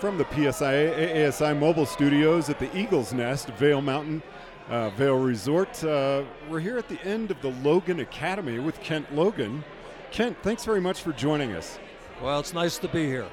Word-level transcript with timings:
From 0.00 0.16
the 0.16 0.26
PSIA 0.26 1.26
ASI 1.26 1.54
mobile 1.54 1.84
studios 1.84 2.48
at 2.48 2.60
the 2.60 2.74
Eagles 2.76 3.12
Nest, 3.12 3.48
Vail 3.54 3.82
Mountain, 3.82 4.22
uh, 4.68 4.90
Vail 4.90 5.16
Resort, 5.16 5.82
uh, 5.82 6.22
we're 6.48 6.60
here 6.60 6.78
at 6.78 6.88
the 6.88 7.02
end 7.02 7.32
of 7.32 7.42
the 7.42 7.50
Logan 7.64 7.98
Academy 7.98 8.60
with 8.60 8.80
Kent 8.80 9.12
Logan. 9.12 9.64
Kent, 10.12 10.36
thanks 10.44 10.64
very 10.64 10.80
much 10.80 11.02
for 11.02 11.10
joining 11.10 11.50
us. 11.50 11.80
Well, 12.22 12.38
it's 12.38 12.54
nice 12.54 12.78
to 12.78 12.86
be 12.86 13.06
here. 13.06 13.26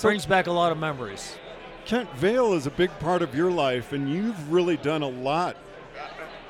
Brings 0.00 0.26
back 0.26 0.46
a 0.46 0.52
lot 0.52 0.70
of 0.70 0.78
memories. 0.78 1.38
Kent, 1.86 2.08
Vail 2.14 2.52
is 2.52 2.68
a 2.68 2.70
big 2.70 2.96
part 3.00 3.20
of 3.20 3.34
your 3.34 3.50
life, 3.50 3.92
and 3.92 4.08
you've 4.08 4.52
really 4.52 4.76
done 4.76 5.02
a 5.02 5.08
lot. 5.08 5.56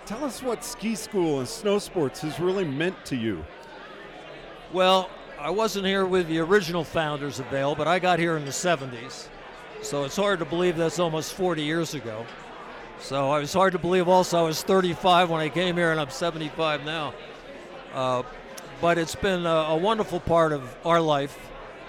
Tell 0.05 0.23
us 0.23 0.43
what 0.43 0.65
ski 0.65 0.95
school 0.95 1.39
and 1.39 1.49
snow 1.49 1.79
sports 1.79 2.21
has 2.21 2.39
really 2.39 2.65
meant 2.65 3.07
to 3.07 3.17
you. 3.17 3.43
Well, 4.75 5.09
I 5.41 5.49
wasn't 5.49 5.87
here 5.87 6.05
with 6.05 6.29
the 6.29 6.41
original 6.41 6.85
founders 6.85 7.41
of 7.41 7.47
Vail, 7.47 7.75
but 7.75 7.89
I 7.89 7.99
got 7.99 8.19
here 8.19 8.37
in 8.37 8.45
the 8.45 8.51
70s. 8.51 9.29
So 9.83 10.05
it's 10.05 10.17
hard 10.17 10.39
to 10.41 10.45
believe 10.45 10.77
that's 10.77 10.99
almost 10.99 11.35
40 11.35 11.63
years 11.63 11.95
ago. 11.95 12.27
So 13.01 13.35
it 13.35 13.41
was 13.41 13.53
hard 13.53 13.73
to 13.73 13.79
believe 13.79 14.09
also 14.09 14.39
I 14.39 14.43
was 14.43 14.63
35 14.63 15.31
when 15.31 15.41
I 15.41 15.49
came 15.49 15.77
here 15.77 15.91
and 15.91 16.01
I'm 16.01 16.11
75 16.11 16.85
now. 16.85 17.15
Uh, 17.93 18.23
but 18.81 18.99
it's 18.99 19.15
been 19.15 19.47
a, 19.47 19.49
a, 19.49 19.77
wonderful 19.77 20.21
part 20.21 20.53
of 20.53 20.63
our 20.85 21.01
life. 21.01 21.39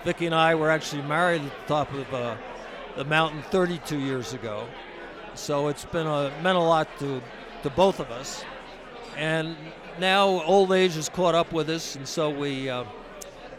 Vicki 0.03 0.25
and 0.25 0.35
I 0.35 0.55
were 0.55 0.69
actually 0.69 1.01
married 1.01 1.41
at 1.41 1.51
the 1.51 1.67
top 1.67 1.93
of 1.93 2.13
uh, 2.13 2.35
the 2.95 3.05
mountain 3.05 3.41
32 3.51 3.99
years 3.99 4.33
ago. 4.33 4.67
So 5.33 5.67
it's 5.67 5.85
been 5.85 6.07
a, 6.07 6.31
meant 6.41 6.57
a 6.57 6.61
lot 6.61 6.87
to, 6.99 7.21
to 7.63 7.69
both 7.71 7.99
of 7.99 8.09
us. 8.11 8.43
And 9.17 9.55
now 9.99 10.27
old 10.43 10.71
age 10.71 10.95
has 10.95 11.09
caught 11.09 11.35
up 11.35 11.51
with 11.51 11.69
us, 11.69 11.95
and 11.95 12.07
so 12.07 12.29
we, 12.29 12.69
uh, 12.69 12.83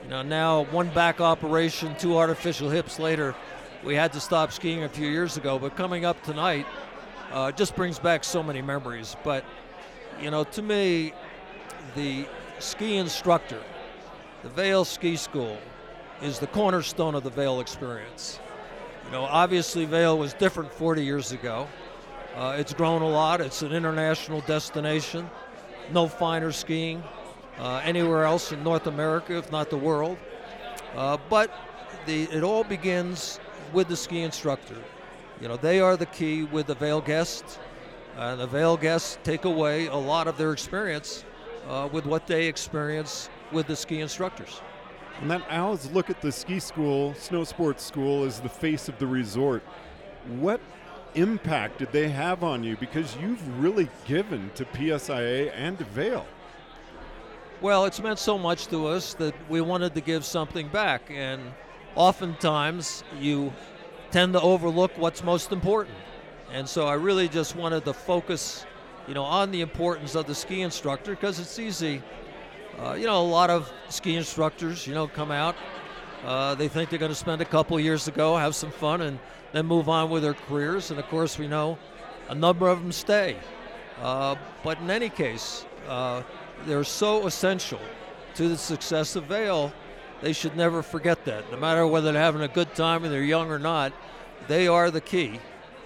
you 0.05 0.11
know, 0.11 0.23
now 0.23 0.65
one 0.67 0.89
back 0.91 1.21
operation, 1.21 1.95
two 1.99 2.17
artificial 2.17 2.71
hips 2.71 2.99
later, 2.99 3.35
we 3.85 3.95
had 3.95 4.13
to 4.13 4.21
stop 4.21 4.53
skiing 4.53 4.83
a 4.83 4.89
few 4.89 5.09
years 5.09 5.37
ago. 5.37 5.59
But 5.59 5.77
coming 5.77 6.05
up 6.05 6.23
tonight 6.23 6.67
uh, 7.33 7.53
just 7.53 7.77
brings 7.77 7.99
back 7.99 8.25
so 8.25 8.43
many 8.43 8.63
memories. 8.63 9.17
But, 9.25 9.45
you 10.21 10.31
know, 10.31 10.45
to 10.45 10.63
me, 10.63 11.13
the 11.95 12.27
ski 12.59 12.97
instructor, 12.97 13.63
the 14.43 14.49
Vail 14.49 14.85
Ski 14.85 15.17
School, 15.17 15.59
is 16.23 16.39
the 16.39 16.49
cornerstone 16.49 17.15
of 17.15 17.23
the 17.23 17.31
Vail 17.31 17.61
experience. 17.61 18.41
You 19.07 19.13
know, 19.13 19.25
obviously, 19.25 19.85
Vail 19.85 20.19
was 20.19 20.35
different 20.35 20.73
40 20.73 21.05
years 21.05 21.33
ago. 21.33 21.69
Uh, 22.35 22.57
it's 22.59 22.75
grown 22.75 23.03
a 23.03 23.09
lot. 23.09 23.41
It's 23.41 23.63
an 23.63 23.73
international 23.73 24.41
destination. 24.43 25.29
No 25.93 26.09
finer 26.09 26.53
skiing 26.53 27.03
uh, 27.59 27.81
anywhere 27.85 28.25
else 28.25 28.53
in 28.53 28.63
North 28.63 28.87
America, 28.87 29.37
if 29.37 29.51
not 29.51 29.71
the 29.71 29.77
world. 29.77 30.19
Uh, 30.95 31.17
but 31.29 31.51
the, 32.07 32.25
it 32.25 32.43
all 32.43 32.65
begins 32.65 33.41
with 33.73 33.89
the 33.89 33.97
ski 33.97 34.23
instructor. 34.23 34.77
You 35.41 35.49
know, 35.49 35.57
they 35.57 35.81
are 35.81 35.97
the 35.97 36.07
key 36.07 36.45
with 36.45 36.67
the 36.67 36.75
Vail 36.75 37.01
guests, 37.01 37.59
and 38.17 38.41
the 38.41 38.47
Vail 38.47 38.77
guests 38.77 39.19
take 39.23 39.45
away 39.45 39.87
a 39.87 39.97
lot 39.97 40.27
of 40.27 40.37
their 40.37 40.53
experience 40.53 41.25
uh, 41.69 41.89
with 41.91 42.07
what 42.07 42.27
they 42.27 42.47
experience 42.47 43.31
with 43.53 43.67
the 43.67 43.77
ski 43.77 44.01
instructors. 44.01 44.61
And 45.21 45.31
then 45.31 45.43
I 45.49 45.59
always 45.59 45.91
look 45.91 46.11
at 46.11 46.21
the 46.21 46.31
ski 46.31 46.61
school, 46.61 47.15
snow 47.15 47.45
sports 47.45 47.85
school, 47.85 48.25
as 48.25 48.41
the 48.41 48.49
face 48.49 48.89
of 48.89 48.99
the 48.99 49.07
resort. 49.07 49.63
What 50.39 50.61
impact 51.15 51.79
did 51.79 51.93
they 51.93 52.09
have 52.09 52.45
on 52.45 52.63
you? 52.63 52.77
Because 52.77 53.17
you've 53.17 53.61
really 53.61 53.89
given 54.07 54.51
to 54.55 54.65
PSIA 54.65 55.53
and 55.55 55.79
to 55.79 55.85
Vail. 55.85 56.27
Well, 57.61 57.87
it's 57.87 58.01
meant 58.01 58.21
so 58.21 58.39
much 58.39 58.69
to 58.69 58.87
us 58.87 59.15
that 59.15 59.35
we 59.49 59.61
wanted 59.61 59.95
to 59.95 60.01
give 60.01 60.25
something 60.25 60.69
back. 60.69 61.11
And 61.11 61.43
oftentimes 61.95 63.05
you 63.21 63.53
tend 64.11 64.33
to 64.33 64.41
overlook 64.41 64.93
what's 64.97 65.23
most 65.23 65.53
important. 65.53 65.97
And 66.53 66.69
so 66.69 66.87
I 66.87 66.95
really 66.95 67.29
just 67.29 67.57
wanted 67.57 67.85
to 67.85 67.93
focus, 67.93 68.65
you 69.07 69.15
know, 69.15 69.25
on 69.25 69.51
the 69.51 69.61
importance 69.61 70.15
of 70.15 70.27
the 70.27 70.35
ski 70.35 70.63
instructor 70.63 71.13
because 71.13 71.39
it's 71.39 71.59
easy. 71.59 72.03
Uh, 72.79 72.95
you 72.95 73.07
know, 73.07 73.21
a 73.21 73.23
lot 73.23 73.51
of 73.51 73.71
ski 73.89 74.17
instructors, 74.17 74.87
you 74.87 74.95
know, 74.95 75.09
come 75.09 75.31
out. 75.31 75.57
Uh, 76.25 76.55
they 76.55 76.69
think 76.69 76.91
they're 76.91 76.99
going 76.99 77.13
to 77.13 77.15
spend 77.15 77.41
a 77.41 77.45
couple 77.45 77.79
years 77.79 78.05
to 78.05 78.11
go, 78.11 78.37
have 78.37 78.55
some 78.55 78.71
fun, 78.71 79.03
and 79.03 79.19
then 79.53 79.67
move 79.67 79.89
on 79.89 80.11
with 80.11 80.23
their 80.23 80.35
careers. 80.35 80.91
And 80.91 80.99
of 80.99 81.07
course, 81.09 81.39
we 81.39 81.49
know 81.49 81.79
a 82.29 82.35
number 82.35 82.69
of 82.69 82.81
them 82.81 82.93
stay. 82.93 83.37
Uh, 84.01 84.37
but 84.63 84.79
in 84.81 84.91
any 84.91 85.09
case, 85.09 85.65
uh, 85.89 86.23
they're 86.67 86.85
so 86.85 87.27
essential 87.27 87.81
to 88.35 88.49
the 88.49 88.57
success 88.57 89.17
of 89.17 89.25
Vail 89.25 89.73
they 90.21 90.33
should 90.33 90.57
never 90.57 90.83
forget 90.83 91.25
that. 91.25 91.51
No 91.51 91.59
matter 91.59 91.87
whether 91.87 92.13
they're 92.13 92.21
having 92.21 92.43
a 92.43 92.49
good 92.49 92.75
time 92.75 93.05
and 93.05 93.13
they're 93.13 93.23
young 93.23 93.51
or 93.51 93.59
not, 93.59 93.93
they 94.47 94.69
are 94.69 94.91
the 94.91 95.01
key 95.01 95.41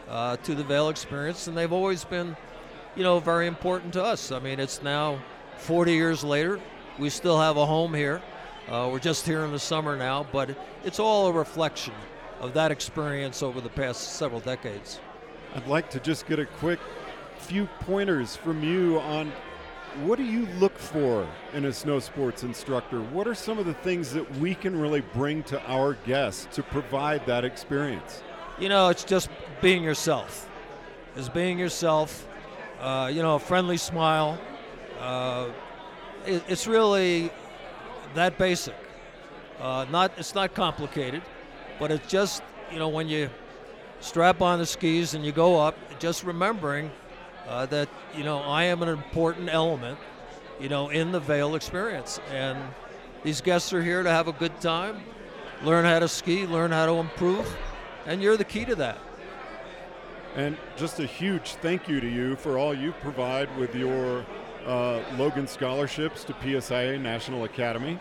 uh, 0.09 0.37
to 0.39 0.55
the 0.55 0.65
Vail 0.65 0.89
experience, 0.89 1.47
and 1.47 1.57
they've 1.57 1.73
always 1.73 2.05
been, 2.05 2.37
you 2.97 3.03
know, 3.03 3.19
very 3.19 3.47
important 3.47 3.93
to 3.95 4.05
us. 4.05 4.33
I 4.33 4.39
mean, 4.39 4.61
it's 4.61 4.83
now 4.83 5.21
40 5.59 5.93
years 5.93 6.25
later. 6.25 6.61
We 6.99 7.11
still 7.11 7.41
have 7.41 7.57
a 7.57 7.67
home 7.67 7.95
here. 7.95 8.23
Uh, 8.69 8.89
we're 8.93 9.01
just 9.01 9.27
here 9.27 9.45
in 9.45 9.53
the 9.53 9.59
summer 9.59 9.97
now, 9.97 10.27
but 10.31 10.57
it's 10.85 11.01
all 11.01 11.27
a 11.27 11.33
reflection 11.33 11.95
of 12.41 12.55
that 12.55 12.71
experience 12.71 13.43
over 13.43 13.61
the 13.61 13.69
past 13.69 14.17
several 14.17 14.41
decades. 14.41 15.01
I'd 15.55 15.67
like 15.67 15.91
to 15.91 16.01
just 16.01 16.27
get 16.27 16.39
a 16.39 16.47
quick 16.47 16.79
few 17.39 17.67
pointers 17.81 18.37
from 18.37 18.63
you 18.63 19.01
on 19.01 19.33
what 20.01 20.19
do 20.19 20.25
you 20.25 20.47
look 20.59 20.79
for 20.79 21.27
in 21.53 21.67
a 21.67 21.73
snow 21.73 21.99
sports 22.01 22.43
instructor? 22.43 23.01
What 23.01 23.29
are 23.29 23.35
some 23.35 23.59
of 23.59 23.67
the 23.67 23.75
things 23.75 24.13
that 24.13 24.39
we 24.39 24.55
can 24.55 24.79
really 24.79 25.01
bring 25.01 25.43
to 25.45 25.63
our 25.71 25.95
guests 26.07 26.49
to 26.57 26.63
provide 26.63 27.27
that 27.27 27.45
experience? 27.45 28.23
You 28.59 28.69
know, 28.69 28.89
it's 28.89 29.05
just 29.05 29.29
being 29.61 29.83
yourself. 29.83 30.49
Is 31.17 31.29
being 31.29 31.59
yourself. 31.59 32.27
Uh, 32.81 33.11
you 33.13 33.23
know, 33.23 33.37
a 33.37 33.39
friendly 33.39 33.77
smile. 33.77 34.39
Uh, 34.99 35.51
it, 36.27 36.43
it's 36.49 36.67
really 36.67 37.31
that 38.15 38.39
basic. 38.39 38.75
Uh, 39.61 39.87
not 39.91 40.13
it's 40.17 40.35
not 40.35 40.55
complicated, 40.55 41.23
but 41.79 41.91
it's 41.91 42.09
just 42.09 42.43
you 42.73 42.79
know 42.79 42.89
when 42.89 43.09
you 43.09 43.29
strap 44.01 44.41
on 44.41 44.59
the 44.59 44.67
skis 44.67 45.15
and 45.15 45.25
you 45.25 45.33
go 45.33 45.61
up, 45.61 45.77
just 45.99 46.25
remembering 46.25 46.91
uh, 47.53 47.67
that 47.67 47.89
you 48.17 48.25
know 48.25 48.39
I 48.39 48.65
am 48.65 48.83
an 48.83 48.89
important 48.89 49.51
element, 49.51 49.99
you 50.59 50.71
know, 50.71 50.89
in 50.89 51.13
the 51.13 51.21
Vail 51.21 51.55
experience, 51.55 52.19
and 52.33 52.59
these 53.23 53.43
guests 53.43 53.73
are 53.75 53.83
here 53.83 54.03
to 54.03 54.11
have 54.11 54.27
a 54.27 54.33
good 54.33 54.59
time, 54.61 55.03
learn 55.63 55.85
how 55.85 55.99
to 55.99 56.09
ski, 56.09 56.47
learn 56.47 56.71
how 56.71 56.87
to 56.87 56.93
improve, 56.95 57.47
and 58.07 58.23
you're 58.23 58.39
the 58.39 58.45
key 58.45 58.65
to 58.65 58.75
that. 58.77 58.99
And 60.35 60.57
just 60.77 60.99
a 60.99 61.05
huge 61.05 61.57
thank 61.57 61.89
you 61.89 62.01
to 62.01 62.09
you 62.09 62.37
for 62.37 62.57
all 62.57 62.75
you 62.75 62.93
provide 63.03 63.55
with 63.59 63.75
your 63.75 64.25
uh, 64.65 65.03
Logan 65.19 65.47
scholarships 65.47 66.25
to 66.25 66.33
PSIA 66.33 66.99
National 66.99 67.45
Academy, 67.45 67.99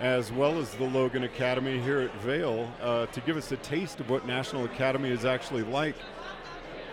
as 0.00 0.32
well 0.32 0.58
as 0.58 0.74
the 0.74 0.84
Logan 0.84 1.22
Academy 1.22 1.80
here 1.80 2.00
at 2.00 2.14
Vail, 2.22 2.68
uh, 2.82 3.06
to 3.06 3.20
give 3.20 3.36
us 3.36 3.52
a 3.52 3.56
taste 3.58 4.00
of 4.00 4.10
what 4.10 4.26
National 4.26 4.64
Academy 4.64 5.10
is 5.10 5.24
actually 5.24 5.62
like 5.62 5.94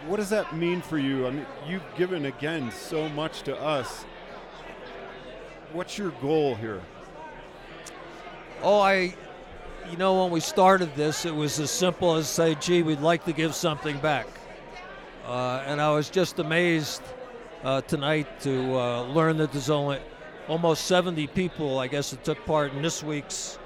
what 0.08 0.18
does 0.18 0.30
that 0.30 0.56
mean 0.56 0.82
for 0.82 0.98
you? 0.98 1.28
I 1.28 1.32
mean, 1.32 1.46
you've 1.68 1.84
given 1.98 2.26
again 2.26 2.72
so 2.72 3.10
much 3.10 3.42
to 3.44 3.60
us. 3.60 4.06
What's 5.74 5.98
your 5.98 6.12
goal 6.22 6.56
here? 6.56 6.82
Oh, 8.62 8.80
I, 8.80 9.16
you 9.90 9.98
know, 9.98 10.24
when 10.24 10.32
we 10.32 10.40
started 10.40 10.96
this, 10.96 11.26
it 11.26 11.34
was 11.34 11.60
as 11.60 11.72
simple 11.72 12.16
as 12.16 12.30
say, 12.30 12.56
gee, 12.56 12.84
we'd 12.84 13.02
like 13.02 13.26
to 13.26 13.34
give 13.34 13.56
something 13.56 13.98
back. 13.98 14.28
Uh, 15.26 15.64
and 15.66 15.82
I 15.82 15.92
was 15.92 16.10
just 16.10 16.40
amazed 16.40 17.02
uh, 17.64 17.82
tonight 17.82 18.40
to 18.42 18.78
uh, 18.78 19.04
learn 19.04 19.38
that 19.38 19.52
there's 19.52 19.72
only 19.72 20.00
almost 20.48 20.86
70 20.86 21.28
people, 21.28 21.80
I 21.80 21.88
guess, 21.88 22.12
that 22.12 22.24
took 22.24 22.46
part 22.46 22.74
in 22.74 22.82
this 22.84 23.04
week's 23.04 23.58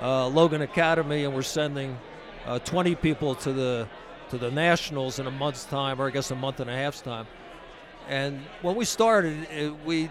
uh, 0.00 0.28
Logan 0.28 0.60
Academy, 0.60 1.24
and 1.24 1.34
we're 1.34 1.42
sending 1.42 1.96
uh, 2.44 2.58
20 2.60 2.94
people 2.96 3.34
to 3.36 3.52
the 3.52 3.88
to 4.30 4.38
the 4.38 4.50
Nationals 4.50 5.18
in 5.18 5.26
a 5.26 5.30
month's 5.30 5.64
time, 5.64 6.00
or 6.00 6.08
I 6.08 6.10
guess 6.10 6.30
a 6.30 6.36
month 6.36 6.60
and 6.60 6.68
a 6.68 6.74
half's 6.74 7.00
time. 7.00 7.26
And 8.08 8.40
when 8.62 8.76
we 8.76 8.84
started, 8.84 9.48
it, 9.50 9.74
we, 9.84 10.10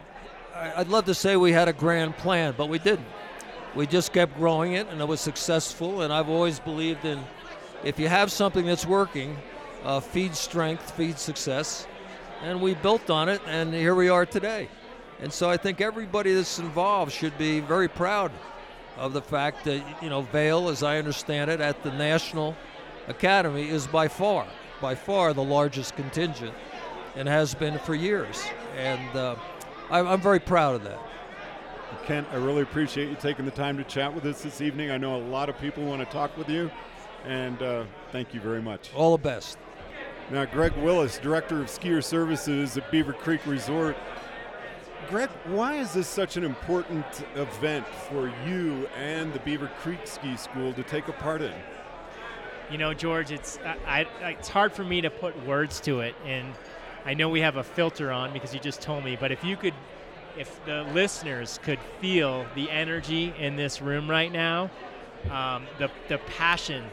I'd 0.54 0.88
love 0.88 1.06
to 1.06 1.14
say 1.14 1.36
we 1.38 1.52
had 1.52 1.68
a 1.68 1.74
grand 1.74 2.18
plan, 2.18 2.54
but 2.58 2.70
we 2.70 2.80
didn't. 2.80 3.08
We 3.74 3.88
just 3.88 4.14
kept 4.14 4.38
growing 4.38 4.74
it, 4.74 4.88
and 4.88 5.02
it 5.02 5.08
was 5.08 5.22
successful. 5.22 6.02
And 6.02 6.12
I've 6.12 6.30
always 6.30 6.60
believed 6.60 7.06
in 7.06 7.20
if 7.84 8.00
you 8.00 8.08
have 8.08 8.32
something 8.32 8.66
that's 8.66 8.86
working, 8.86 9.38
uh, 9.84 10.00
feed 10.00 10.36
strength, 10.36 10.92
feed 10.92 11.18
success. 11.18 11.88
And 12.42 12.62
we 12.62 12.74
built 12.74 13.10
on 13.10 13.30
it, 13.30 13.42
and 13.48 13.74
here 13.74 13.96
we 13.96 14.10
are 14.10 14.26
today. 14.26 14.70
And 15.22 15.32
so 15.32 15.50
I 15.50 15.58
think 15.58 15.82
everybody 15.82 16.34
that's 16.34 16.60
involved 16.60 17.12
should 17.12 17.38
be 17.38 17.60
very 17.60 17.88
proud 17.88 18.32
of 18.98 19.14
the 19.14 19.22
fact 19.22 19.64
that, 19.66 19.84
you 20.02 20.10
know, 20.10 20.22
Vail, 20.22 20.70
as 20.70 20.84
I 20.84 20.98
understand 20.98 21.52
it, 21.52 21.62
at 21.62 21.84
the 21.84 21.92
national 21.92 22.56
Academy 23.08 23.70
is 23.70 23.88
by 23.88 24.08
far, 24.08 24.48
by 24.82 24.96
far 24.96 25.34
the 25.34 25.44
largest 25.44 25.96
contingent 25.96 26.54
and 27.16 27.28
has 27.28 27.54
been 27.54 27.78
for 27.80 27.96
years. 27.96 28.44
And 28.76 29.16
uh, 29.16 29.36
I'm 29.90 30.20
very 30.20 30.40
proud 30.40 30.76
of 30.76 30.84
that. 30.84 31.00
Kent, 32.06 32.28
I 32.32 32.36
really 32.36 32.62
appreciate 32.62 33.10
you 33.10 33.16
taking 33.16 33.46
the 33.46 33.52
time 33.52 33.78
to 33.78 33.84
chat 33.84 34.14
with 34.14 34.26
us 34.26 34.42
this 34.42 34.62
evening. 34.62 34.92
I 34.92 34.98
know 34.98 35.16
a 35.16 35.24
lot 35.26 35.50
of 35.50 35.58
people 35.60 35.84
want 35.84 36.02
to 36.02 36.06
talk 36.06 36.36
with 36.38 36.50
you. 36.50 36.70
And 37.26 37.62
uh, 37.62 37.86
thank 38.12 38.34
you 38.34 38.40
very 38.40 38.62
much. 38.62 38.92
All 38.94 39.18
the 39.18 39.24
best. 39.24 39.58
Now, 40.32 40.46
Greg 40.46 40.74
Willis, 40.78 41.18
Director 41.18 41.62
of 41.62 41.68
Skier 41.68 42.04
Services 42.04 42.78
at 42.78 42.92
Beaver 42.92 43.14
Creek 43.14 43.42
Resort. 43.46 43.96
Greg, 45.10 45.30
why 45.46 45.76
is 45.76 45.94
this 45.94 46.08
such 46.08 46.36
an 46.36 46.44
important 46.44 47.06
event 47.36 47.86
for 47.88 48.32
you 48.48 48.88
and 48.98 49.32
the 49.34 49.40
Beaver 49.40 49.70
Creek 49.80 50.00
Ski 50.06 50.36
School 50.36 50.74
to 50.74 50.84
take 50.84 51.08
a 51.08 51.14
part 51.14 51.42
in? 51.42 51.54
You 52.72 52.78
know, 52.80 52.94
George, 52.94 53.32
it's 53.32 53.60
I, 53.86 54.08
I, 54.22 54.32
it's 54.32 54.50
hard 54.50 54.74
for 54.74 54.84
me 54.84 55.02
to 55.02 55.10
put 55.10 55.46
words 55.46 55.80
to 55.82 56.00
it, 56.00 56.16
and 56.26 56.54
I 57.06 57.14
know 57.14 57.30
we 57.30 57.42
have 57.42 57.58
a 57.58 57.64
filter 57.64 58.12
on 58.12 58.34
because 58.34 58.54
you 58.54 58.60
just 58.60 58.82
told 58.82 59.04
me. 59.04 59.16
But 59.20 59.32
if 59.32 59.44
you 59.44 59.56
could, 59.56 59.76
if 60.38 60.64
the 60.66 60.84
listeners 60.94 61.60
could 61.64 61.80
feel 62.02 62.46
the 62.56 62.70
energy 62.72 63.34
in 63.38 63.56
this 63.56 63.82
room 63.82 64.10
right 64.10 64.32
now, 64.32 64.72
um, 65.30 65.68
the 65.78 65.92
the 66.08 66.18
passion 66.38 66.86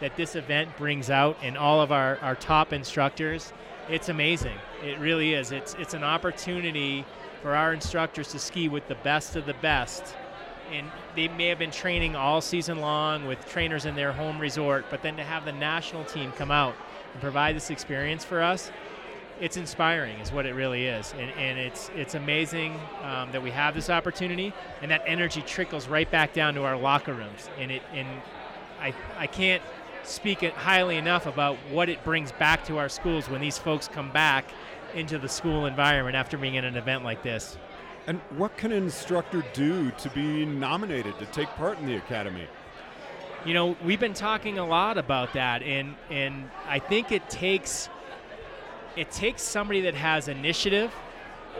that 0.00 0.16
this 0.16 0.34
event 0.34 0.76
brings 0.76 1.10
out 1.10 1.36
in 1.42 1.56
all 1.56 1.80
of 1.80 1.92
our, 1.92 2.18
our 2.18 2.34
top 2.34 2.72
instructors, 2.72 3.52
it's 3.88 4.08
amazing. 4.08 4.56
It 4.82 4.98
really 4.98 5.34
is. 5.34 5.52
It's 5.52 5.74
it's 5.74 5.94
an 5.94 6.02
opportunity 6.02 7.04
for 7.42 7.54
our 7.54 7.72
instructors 7.72 8.28
to 8.28 8.38
ski 8.38 8.68
with 8.68 8.88
the 8.88 8.96
best 8.96 9.36
of 9.36 9.46
the 9.46 9.54
best. 9.54 10.16
And 10.72 10.90
they 11.16 11.28
may 11.28 11.48
have 11.48 11.58
been 11.58 11.70
training 11.70 12.16
all 12.16 12.40
season 12.40 12.80
long 12.80 13.26
with 13.26 13.44
trainers 13.48 13.86
in 13.86 13.94
their 13.94 14.12
home 14.12 14.38
resort, 14.38 14.86
but 14.90 15.02
then 15.02 15.16
to 15.16 15.24
have 15.24 15.44
the 15.44 15.52
national 15.52 16.04
team 16.04 16.32
come 16.32 16.50
out 16.50 16.74
and 17.12 17.20
provide 17.20 17.56
this 17.56 17.70
experience 17.70 18.24
for 18.24 18.40
us, 18.40 18.70
it's 19.40 19.56
inspiring, 19.56 20.18
is 20.18 20.30
what 20.32 20.46
it 20.46 20.54
really 20.54 20.86
is. 20.86 21.14
And, 21.18 21.30
and 21.32 21.58
it's 21.58 21.90
it's 21.96 22.14
amazing 22.14 22.78
um, 23.02 23.32
that 23.32 23.42
we 23.42 23.50
have 23.50 23.74
this 23.74 23.88
opportunity, 23.88 24.52
and 24.82 24.90
that 24.90 25.02
energy 25.06 25.42
trickles 25.42 25.88
right 25.88 26.10
back 26.10 26.34
down 26.34 26.54
to 26.54 26.64
our 26.64 26.76
locker 26.76 27.14
rooms. 27.14 27.48
And 27.58 27.70
it 27.70 27.82
and 27.94 28.06
I 28.80 28.94
I 29.18 29.26
can't 29.26 29.62
speak 30.04 30.42
highly 30.42 30.96
enough 30.96 31.26
about 31.26 31.56
what 31.70 31.88
it 31.88 32.02
brings 32.04 32.32
back 32.32 32.64
to 32.66 32.78
our 32.78 32.88
schools 32.88 33.28
when 33.28 33.40
these 33.40 33.58
folks 33.58 33.88
come 33.88 34.10
back 34.10 34.44
into 34.94 35.18
the 35.18 35.28
school 35.28 35.66
environment 35.66 36.16
after 36.16 36.36
being 36.36 36.54
in 36.54 36.64
an 36.64 36.76
event 36.76 37.04
like 37.04 37.22
this. 37.22 37.56
And 38.06 38.18
what 38.36 38.56
can 38.56 38.72
an 38.72 38.82
instructor 38.82 39.44
do 39.52 39.90
to 39.90 40.10
be 40.10 40.44
nominated 40.44 41.18
to 41.18 41.26
take 41.26 41.48
part 41.50 41.78
in 41.78 41.86
the 41.86 41.96
academy? 41.96 42.46
You 43.44 43.54
know, 43.54 43.76
we've 43.84 44.00
been 44.00 44.14
talking 44.14 44.58
a 44.58 44.66
lot 44.66 44.98
about 44.98 45.32
that, 45.34 45.62
and 45.62 45.94
and 46.10 46.50
I 46.66 46.78
think 46.78 47.12
it 47.12 47.28
takes 47.30 47.88
it 48.96 49.10
takes 49.10 49.42
somebody 49.42 49.82
that 49.82 49.94
has 49.94 50.28
initiative, 50.28 50.92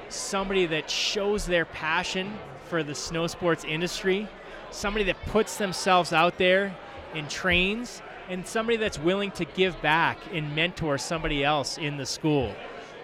somebody 0.09 0.67
that 0.67 0.91
shows 0.91 1.47
their 1.47 1.65
passion 1.65 2.39
for 2.69 2.83
the 2.83 2.95
snow 2.95 3.27
sports 3.27 3.65
industry, 3.65 4.29
somebody 4.71 5.05
that 5.05 5.21
puts 5.27 5.57
themselves 5.57 6.13
out 6.13 6.37
there 6.39 6.75
and 7.15 7.31
trains, 7.31 8.03
and 8.29 8.47
somebody 8.47 8.77
that's 8.77 8.99
willing 8.99 9.31
to 9.33 9.45
give 9.45 9.81
back 9.81 10.19
and 10.33 10.55
mentor 10.55 10.99
somebody 10.99 11.45
else 11.45 11.79
in 11.79 11.97
the 11.97 12.07
school 12.07 12.55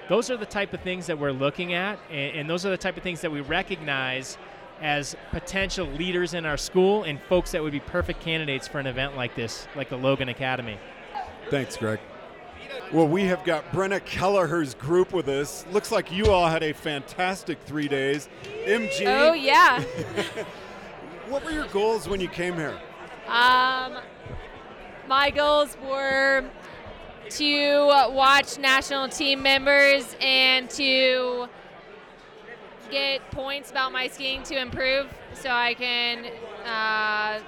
those 0.08 0.30
are 0.30 0.36
the 0.36 0.46
type 0.46 0.72
of 0.72 0.80
things 0.80 1.06
that 1.06 1.18
we're 1.18 1.32
looking 1.32 1.74
at, 1.74 1.98
and, 2.10 2.36
and, 2.36 2.50
those 2.50 2.64
are 2.64 2.70
the 2.70 2.76
type 2.76 2.96
of 2.96 3.02
things 3.02 3.20
that 3.22 3.30
we 3.30 3.40
recognize 3.40 4.38
as 4.80 5.16
potential 5.30 5.86
leaders 5.86 6.34
in 6.34 6.44
our 6.44 6.56
school 6.56 7.04
and 7.04 7.20
folks 7.22 7.52
that 7.52 7.62
would 7.62 7.72
be 7.72 7.80
perfect 7.80 8.20
candidates 8.20 8.68
for 8.68 8.78
an 8.78 8.86
event 8.86 9.16
like 9.16 9.34
this, 9.34 9.66
like 9.74 9.88
the 9.88 9.96
Logan 9.96 10.28
Academy. 10.28 10.78
Thanks, 11.50 11.76
Greg. 11.76 11.98
Well, 12.92 13.08
we 13.08 13.24
have 13.24 13.42
got 13.42 13.72
Brenna 13.72 14.04
Kelleher's 14.04 14.74
group 14.74 15.12
with 15.12 15.28
us. 15.28 15.66
Looks 15.72 15.90
like 15.90 16.12
you 16.12 16.30
all 16.30 16.46
had 16.46 16.62
a 16.62 16.72
fantastic 16.72 17.58
three 17.66 17.88
days. 17.88 18.28
MG. 18.64 19.06
Oh, 19.06 19.32
yeah. 19.32 19.82
what 21.28 21.44
were 21.44 21.50
your 21.50 21.66
goals 21.68 22.08
when 22.08 22.20
you 22.20 22.28
came 22.28 22.54
here? 22.54 22.78
Um, 23.26 23.98
my 25.08 25.30
goals 25.30 25.76
were 25.84 26.44
to 27.30 27.86
watch 28.12 28.58
national 28.58 29.08
team 29.08 29.42
members 29.42 30.16
and 30.20 30.68
to 30.70 31.48
get 32.90 33.28
points 33.30 33.70
about 33.70 33.92
my 33.92 34.08
skiing 34.08 34.42
to 34.44 34.58
improve 34.58 35.06
so 35.34 35.50
I 35.50 35.74
can 35.74 36.26
uh, 36.64 37.40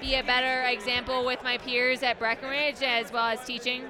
be 0.00 0.14
a 0.14 0.22
better 0.22 0.62
example 0.68 1.24
with 1.24 1.42
my 1.42 1.58
peers 1.58 2.02
at 2.02 2.18
Breckenridge 2.18 2.82
as 2.82 3.12
well 3.12 3.26
as 3.26 3.44
teaching. 3.44 3.84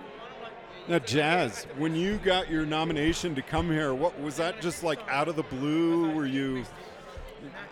Now, 0.88 0.98
Jazz, 0.98 1.66
when 1.76 1.94
you 1.94 2.16
got 2.18 2.50
your 2.50 2.64
nomination 2.64 3.34
to 3.34 3.42
come 3.42 3.70
here, 3.70 3.94
what 3.94 4.18
was 4.20 4.36
that 4.36 4.60
just 4.62 4.82
like 4.82 5.00
out 5.08 5.28
of 5.28 5.36
the 5.36 5.42
blue? 5.42 6.10
Were 6.14 6.26
you 6.26 6.64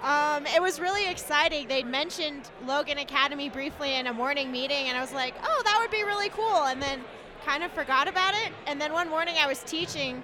um, 0.03 0.47
it 0.47 0.63
was 0.63 0.79
really 0.79 1.09
exciting. 1.09 1.67
They'd 1.67 1.87
mentioned 1.87 2.51
Logan 2.67 2.99
Academy 2.99 3.49
briefly 3.49 3.95
in 3.95 4.07
a 4.07 4.13
morning 4.13 4.53
meeting, 4.53 4.89
and 4.89 4.97
I 4.97 5.01
was 5.01 5.13
like, 5.13 5.35
oh, 5.43 5.63
that 5.65 5.79
would 5.81 5.91
be 5.91 6.05
really 6.05 6.29
cool. 6.29 6.65
And 6.65 6.81
then 6.81 7.01
kind 7.47 7.63
of 7.63 7.71
forgot 7.73 8.09
about 8.09 8.35
it. 8.35 8.53
And 8.67 8.81
then 8.81 8.93
one 8.93 9.09
morning 9.09 9.37
I 9.41 9.47
was 9.47 9.63
teaching, 9.63 10.23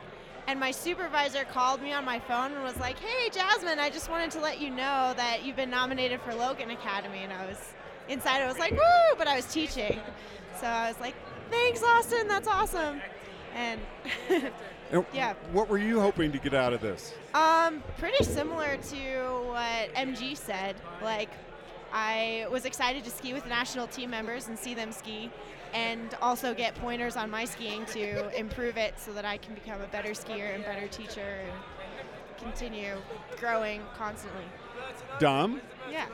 and 0.49 0.59
my 0.59 0.73
supervisor 0.73 1.45
called 1.45 1.81
me 1.81 1.93
on 1.93 2.05
my 2.05 2.19
phone 2.19 2.53
and 2.53 2.63
was 2.63 2.77
like, 2.79 2.99
"Hey, 2.99 3.31
Jasmine, 3.31 3.79
I 3.79 3.91
just 3.91 4.11
wanted 4.11 4.33
to 4.33 4.41
let 4.41 4.61
you 4.61 4.71
know 4.71 5.15
that 5.17 5.45
you've 5.45 5.57
been 5.57 5.71
nominated 5.71 6.21
for 6.21 6.35
Logan 6.35 6.71
Academy." 6.71 7.21
And 7.21 7.33
I 7.33 7.47
was 7.47 7.75
inside, 8.09 8.43
I 8.43 8.49
was 8.49 8.59
like, 8.59 8.73
"Woo!" 8.73 9.17
But 9.17 9.29
I 9.29 9.37
was 9.37 9.47
teaching, 9.47 10.01
so 10.61 10.67
I 10.67 10.89
was 10.89 10.99
like, 11.01 11.15
"Thanks, 11.51 11.83
Austin. 11.83 12.27
That's 12.27 12.49
awesome." 12.49 13.01
And 13.55 13.81
yeah. 15.13 15.35
What 15.53 15.69
were 15.69 15.79
you 15.79 16.01
hoping 16.01 16.33
to 16.33 16.39
get 16.39 16.55
out 16.55 16.73
of 16.73 16.81
this? 16.81 17.15
Um, 17.35 17.83
pretty 17.99 18.25
similar 18.25 18.77
to 18.77 19.43
what 19.47 19.95
MG 19.95 20.37
said. 20.37 20.75
Like, 21.03 21.31
I 21.93 22.47
was 22.51 22.65
excited 22.65 23.05
to 23.05 23.11
ski 23.11 23.33
with 23.33 23.47
national 23.47 23.87
team 23.87 24.11
members 24.11 24.49
and 24.49 24.59
see 24.59 24.75
them 24.75 24.91
ski 24.91 25.31
and 25.73 26.15
also 26.21 26.55
get 26.55 26.75
pointers 26.77 27.17
on 27.17 27.31
my 27.31 27.45
skiing 27.45 27.85
to 27.87 28.35
improve 28.39 28.77
it 28.77 28.99
so 28.99 29.13
that 29.13 29.25
I 29.25 29.37
can 29.37 29.55
become 29.55 29.81
a 29.81 29.87
better 29.87 30.11
skier 30.11 30.55
and 30.55 30.65
better 30.65 30.87
teacher 30.89 31.41
and 31.45 31.53
continue 32.39 32.95
growing 33.39 33.81
constantly. 33.97 34.45
Dom? 35.19 35.61
Yeah. 35.91 36.07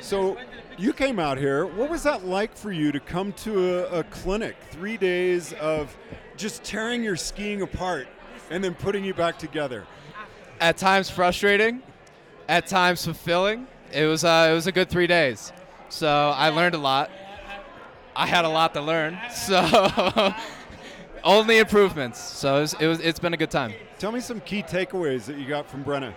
So 0.00 0.36
you 0.76 0.92
came 0.92 1.18
out 1.18 1.38
here. 1.38 1.66
What 1.66 1.88
was 1.88 2.02
that 2.02 2.24
like 2.26 2.56
for 2.56 2.72
you 2.72 2.92
to 2.92 3.00
come 3.00 3.32
to 3.34 3.86
a, 3.86 4.00
a 4.00 4.04
clinic? 4.04 4.56
Three 4.70 4.96
days 4.96 5.52
of 5.54 5.96
just 6.36 6.64
tearing 6.64 7.04
your 7.04 7.16
skiing 7.16 7.62
apart 7.62 8.08
and 8.50 8.62
then 8.62 8.74
putting 8.74 9.04
you 9.04 9.14
back 9.14 9.38
together. 9.38 9.86
At 10.60 10.76
times 10.76 11.08
frustrating, 11.08 11.82
at 12.48 12.66
times 12.66 13.04
fulfilling. 13.04 13.66
It 13.92 14.06
was 14.06 14.24
uh, 14.24 14.48
it 14.50 14.54
was 14.54 14.66
a 14.66 14.72
good 14.72 14.88
three 14.88 15.06
days. 15.06 15.52
So 15.88 16.08
I 16.08 16.48
learned 16.48 16.74
a 16.74 16.78
lot. 16.78 17.10
I 18.14 18.26
had 18.26 18.44
a 18.44 18.48
lot 18.48 18.74
to 18.74 18.80
learn. 18.80 19.18
So 19.32 20.34
only 21.24 21.58
improvements. 21.58 22.20
So 22.20 22.56
it 22.56 22.60
was, 22.60 22.74
it 22.74 22.86
was 22.86 23.00
it's 23.00 23.18
been 23.18 23.34
a 23.34 23.36
good 23.36 23.50
time. 23.50 23.74
Tell 23.98 24.12
me 24.12 24.20
some 24.20 24.40
key 24.40 24.62
takeaways 24.62 25.24
that 25.26 25.38
you 25.38 25.46
got 25.46 25.68
from 25.68 25.84
Brenna. 25.84 26.14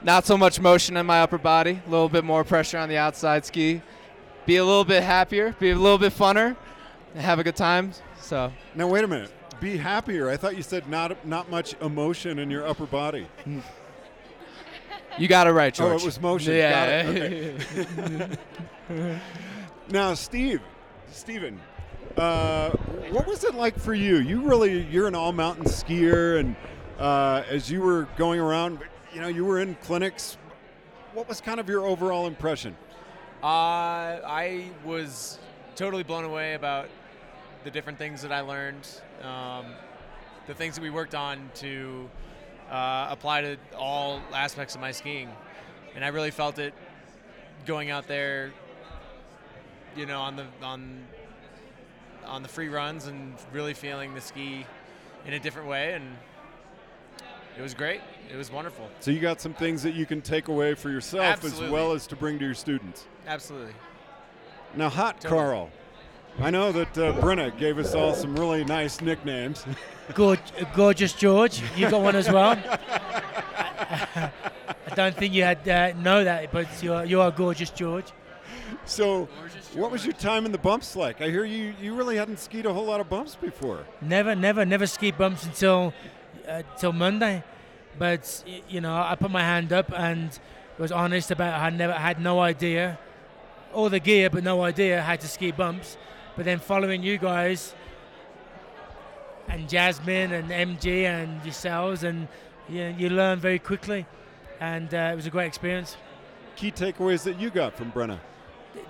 Not 0.00 0.24
so 0.24 0.38
much 0.38 0.60
motion 0.60 0.96
in 0.96 1.06
my 1.06 1.22
upper 1.22 1.38
body, 1.38 1.80
a 1.84 1.90
little 1.90 2.08
bit 2.08 2.22
more 2.24 2.44
pressure 2.44 2.78
on 2.78 2.88
the 2.88 2.96
outside 2.96 3.44
ski. 3.44 3.82
Be 4.46 4.56
a 4.56 4.64
little 4.64 4.84
bit 4.84 5.02
happier, 5.02 5.56
be 5.58 5.70
a 5.70 5.74
little 5.74 5.98
bit 5.98 6.12
funner, 6.12 6.56
have 7.16 7.40
a 7.40 7.44
good 7.44 7.56
time. 7.56 7.92
So 8.20 8.52
now 8.74 8.86
wait 8.86 9.04
a 9.04 9.08
minute. 9.08 9.32
Be 9.60 9.76
happier. 9.76 10.30
I 10.30 10.36
thought 10.36 10.56
you 10.56 10.62
said 10.62 10.88
not 10.88 11.26
not 11.26 11.50
much 11.50 11.74
emotion 11.80 12.38
in 12.38 12.48
your 12.48 12.66
upper 12.66 12.86
body. 12.86 13.26
You 15.18 15.26
got 15.26 15.48
it 15.48 15.50
right, 15.50 15.74
George. 15.74 15.94
Oh, 15.94 15.96
it 15.96 16.04
was 16.04 16.20
motion. 16.20 16.54
Yeah. 16.54 18.28
Now, 19.90 20.12
Steve, 20.12 20.60
Steven, 21.10 21.58
uh, 22.18 22.68
what 23.10 23.26
was 23.26 23.42
it 23.44 23.54
like 23.54 23.78
for 23.78 23.94
you? 23.94 24.16
You 24.16 24.42
really, 24.42 24.82
you're 24.82 25.08
an 25.08 25.14
all 25.14 25.32
mountain 25.32 25.64
skier, 25.64 26.38
and 26.38 26.56
uh, 26.98 27.42
as 27.48 27.70
you 27.70 27.80
were 27.80 28.06
going 28.18 28.38
around, 28.38 28.80
you 29.14 29.22
know, 29.22 29.28
you 29.28 29.46
were 29.46 29.60
in 29.60 29.76
clinics. 29.76 30.36
What 31.14 31.26
was 31.26 31.40
kind 31.40 31.58
of 31.58 31.70
your 31.70 31.86
overall 31.86 32.26
impression? 32.26 32.76
Uh, 33.42 33.46
I 34.26 34.68
was 34.84 35.38
totally 35.74 36.02
blown 36.02 36.24
away 36.24 36.52
about 36.52 36.90
the 37.64 37.70
different 37.70 37.96
things 37.96 38.20
that 38.20 38.32
I 38.32 38.40
learned, 38.40 38.86
um, 39.22 39.64
the 40.46 40.52
things 40.52 40.74
that 40.74 40.82
we 40.82 40.90
worked 40.90 41.14
on 41.14 41.50
to 41.56 42.10
uh, 42.70 43.06
apply 43.08 43.40
to 43.40 43.56
all 43.74 44.20
aspects 44.34 44.74
of 44.74 44.82
my 44.82 44.92
skiing. 44.92 45.30
And 45.94 46.04
I 46.04 46.08
really 46.08 46.30
felt 46.30 46.58
it 46.58 46.74
going 47.64 47.90
out 47.90 48.06
there, 48.06 48.52
you 49.96 50.06
know, 50.06 50.20
on 50.20 50.36
the 50.36 50.44
on 50.62 51.04
on 52.26 52.42
the 52.42 52.48
free 52.48 52.68
runs 52.68 53.06
and 53.06 53.34
really 53.52 53.74
feeling 53.74 54.14
the 54.14 54.20
ski 54.20 54.66
in 55.26 55.32
a 55.32 55.38
different 55.38 55.68
way 55.68 55.94
and 55.94 56.04
it 57.58 57.62
was 57.62 57.74
great. 57.74 58.00
It 58.32 58.36
was 58.36 58.52
wonderful. 58.52 58.88
So 59.00 59.10
you 59.10 59.18
got 59.18 59.40
some 59.40 59.52
things 59.52 59.82
that 59.82 59.94
you 59.94 60.06
can 60.06 60.20
take 60.20 60.46
away 60.46 60.74
for 60.74 60.90
yourself 60.90 61.24
Absolutely. 61.24 61.66
as 61.66 61.72
well 61.72 61.92
as 61.92 62.06
to 62.06 62.14
bring 62.14 62.38
to 62.38 62.44
your 62.44 62.54
students. 62.54 63.06
Absolutely. 63.26 63.72
Now, 64.76 64.88
Hot 64.88 65.20
Totally. 65.20 65.40
Carl. 65.40 65.70
I 66.40 66.50
know 66.50 66.70
that 66.70 66.96
uh, 66.96 67.14
Brenna 67.14 67.56
gave 67.58 67.78
us 67.78 67.96
all 67.96 68.14
some 68.14 68.36
really 68.38 68.64
nice 68.64 69.00
nicknames. 69.00 69.66
Good, 70.14 70.38
gorgeous 70.74 71.12
George. 71.12 71.60
You 71.76 71.90
got 71.90 72.00
one 72.00 72.14
as 72.14 72.30
well. 72.30 72.52
I 74.88 74.94
don't 74.94 75.16
think 75.16 75.34
you 75.34 75.42
had 75.42 75.68
uh, 75.68 75.92
know 75.98 76.22
that, 76.22 76.52
but 76.52 76.68
you're 76.80 77.04
you 77.04 77.20
are 77.20 77.30
gorgeous 77.32 77.70
George. 77.70 78.06
So, 78.84 79.28
what 79.74 79.90
was 79.90 80.04
your 80.04 80.14
time 80.14 80.46
in 80.46 80.52
the 80.52 80.58
bumps 80.58 80.96
like? 80.96 81.20
I 81.20 81.30
hear 81.30 81.44
you 81.44 81.74
you 81.80 81.94
really 81.94 82.16
hadn't 82.16 82.38
skied 82.38 82.66
a 82.66 82.72
whole 82.72 82.86
lot 82.86 83.00
of 83.00 83.08
bumps 83.08 83.34
before. 83.34 83.84
Never, 84.00 84.34
never, 84.34 84.64
never 84.64 84.86
ski 84.86 85.10
bumps 85.10 85.44
until 85.44 85.92
uh, 86.48 86.62
till 86.78 86.92
Monday. 86.92 87.42
But 87.98 88.44
you 88.68 88.80
know, 88.80 88.94
I 88.94 89.14
put 89.16 89.30
my 89.30 89.42
hand 89.42 89.72
up 89.72 89.92
and 89.92 90.38
was 90.78 90.92
honest 90.92 91.30
about 91.30 91.60
I 91.60 91.70
never 91.70 91.92
had 91.92 92.20
no 92.20 92.40
idea, 92.40 92.98
all 93.72 93.88
the 93.88 94.00
gear, 94.00 94.30
but 94.30 94.44
no 94.44 94.62
idea 94.62 95.02
how 95.02 95.16
to 95.16 95.28
ski 95.28 95.50
bumps. 95.50 95.96
But 96.36 96.44
then 96.44 96.60
following 96.60 97.02
you 97.02 97.18
guys 97.18 97.74
and 99.48 99.68
Jasmine 99.68 100.32
and 100.32 100.50
MG 100.50 101.04
and 101.04 101.42
yourselves, 101.44 102.04
and 102.04 102.28
you, 102.68 102.94
you 102.96 103.10
learn 103.10 103.40
very 103.40 103.58
quickly, 103.58 104.06
and 104.60 104.92
uh, 104.92 105.10
it 105.12 105.16
was 105.16 105.26
a 105.26 105.30
great 105.30 105.46
experience. 105.46 105.96
Key 106.56 106.70
takeaways 106.70 107.22
that 107.24 107.40
you 107.40 107.50
got 107.50 107.74
from 107.76 107.90
Brenna. 107.92 108.18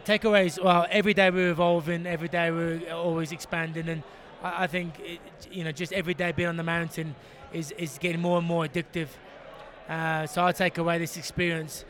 Takeaways 0.05 0.63
well 0.63 0.87
every 0.91 1.15
day 1.15 1.31
we're 1.31 1.51
evolving 1.51 2.07
every 2.07 2.29
day 2.29 2.51
we're 2.51 2.91
always 2.93 3.33
expanding 3.33 3.89
and 3.89 4.03
i, 4.43 4.65
I 4.65 4.67
think 4.67 4.99
it, 5.01 5.21
you 5.51 5.65
know 5.65 5.73
just 5.73 5.93
every 5.93 6.15
day 6.15 6.33
being 6.33 6.49
on 6.49 6.57
the 6.57 6.63
mountain 6.63 7.15
is, 7.53 7.73
is 7.73 7.99
getting 7.99 8.21
more 8.21 8.39
and 8.39 8.47
more 8.47 8.65
addictive 8.67 9.09
uh, 9.89 10.27
so 10.27 10.45
i 10.45 10.53
take 10.53 10.79
away 10.79 10.99
this 10.99 11.17
experience 11.17 11.85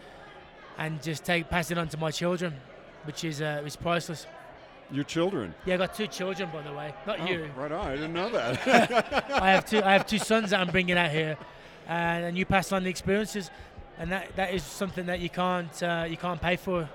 and 0.78 1.02
just 1.02 1.25
take 1.25 1.49
pass 1.50 1.71
it 1.71 1.78
on 1.78 1.88
to 1.88 1.97
my 1.97 2.11
children 2.11 2.55
which 3.05 3.25
is 3.25 3.40
uh, 3.43 3.62
is 3.67 3.76
priceless 3.76 4.26
Your 4.90 5.05
children. 5.05 5.55
yeah 5.64 5.75
i 5.75 5.76
got 5.76 5.95
two 5.95 6.07
children 6.07 6.49
by 6.52 6.62
the 6.62 6.73
way 6.73 6.95
not 7.07 7.21
Oh, 7.21 7.26
you 7.26 7.50
right 7.57 7.73
on. 7.73 7.87
I 7.87 7.95
didn't 7.97 8.12
know 8.14 8.31
that. 8.31 9.31
i 9.43 9.50
have 9.50 9.64
two 9.64 9.83
i 9.83 9.93
have 9.93 10.07
two 10.07 10.19
sons 10.19 10.50
that 10.50 10.61
i'm 10.61 10.71
bringing 10.71 10.97
out 10.97 11.11
here 11.11 11.37
and, 11.88 12.25
and 12.26 12.38
you 12.38 12.45
pass 12.47 12.73
on 12.73 12.85
the 12.85 12.90
experiences 12.90 13.50
and 13.99 14.12
that, 14.12 14.37
that 14.37 14.55
is 14.55 14.62
something 14.62 15.07
that 15.07 15.19
you 15.21 15.28
can't 15.28 15.83
uh, 15.83 16.07
you 16.09 16.17
can't 16.17 16.40
pay 16.40 16.57
for 16.57 16.88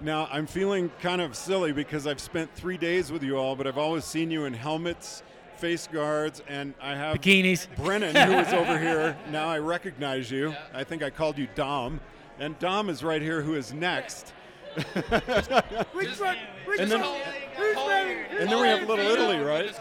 Now, 0.00 0.28
I'm 0.30 0.46
feeling 0.46 0.90
kind 1.00 1.20
of 1.22 1.34
silly 1.34 1.72
because 1.72 2.06
I've 2.06 2.20
spent 2.20 2.54
three 2.54 2.76
days 2.76 3.10
with 3.10 3.22
you 3.22 3.36
all, 3.36 3.56
but 3.56 3.66
I've 3.66 3.78
always 3.78 4.04
seen 4.04 4.30
you 4.30 4.44
in 4.44 4.52
helmets, 4.52 5.22
face 5.56 5.88
guards, 5.90 6.42
and 6.48 6.74
I 6.82 6.94
have 6.94 7.16
bikinis 7.16 7.66
Brennan, 7.76 8.14
who 8.14 8.34
is 8.38 8.52
over 8.52 8.78
here. 8.78 9.16
Now 9.30 9.48
I 9.48 9.58
recognize 9.58 10.30
you. 10.30 10.54
I 10.74 10.84
think 10.84 11.02
I 11.02 11.08
called 11.10 11.38
you 11.38 11.48
Dom. 11.54 12.00
And 12.38 12.58
Dom 12.58 12.90
is 12.90 13.02
right 13.02 13.22
here, 13.22 13.40
who 13.40 13.54
is 13.54 13.72
next. 13.72 14.34
which 14.74 16.20
one 16.20 16.36
which 16.66 16.80
And 16.80 16.90
then- 16.90 17.00
one 17.00 17.18
who's 17.56 17.76
wearing 17.76 18.18
And 18.38 18.50
then 18.50 18.60
we 18.60 18.68
have 18.68 18.86
Little 18.86 19.06
Italy, 19.06 19.38
right? 19.38 19.74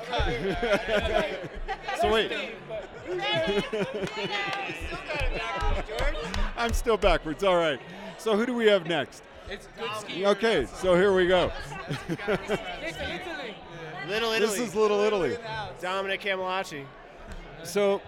so 1.99 2.09
wait. 2.13 2.31
I'm 6.55 6.71
still 6.71 6.95
backwards. 6.95 7.43
All 7.43 7.57
right. 7.57 7.79
So 8.17 8.37
who 8.37 8.45
do 8.45 8.53
we 8.53 8.67
have 8.67 8.87
next? 8.87 9.23
It's 9.49 9.67
good 9.77 9.89
ski. 9.99 10.25
Okay, 10.25 10.65
so 10.65 10.95
here 10.95 11.13
we 11.13 11.27
go. 11.27 11.51
Little 14.07 14.31
Italy. 14.31 14.39
This 14.39 14.59
is 14.59 14.75
Little 14.75 14.99
Italy. 15.01 15.37
Dominic 15.81 16.21
Camilacci. 16.21 16.85
So 17.63 18.01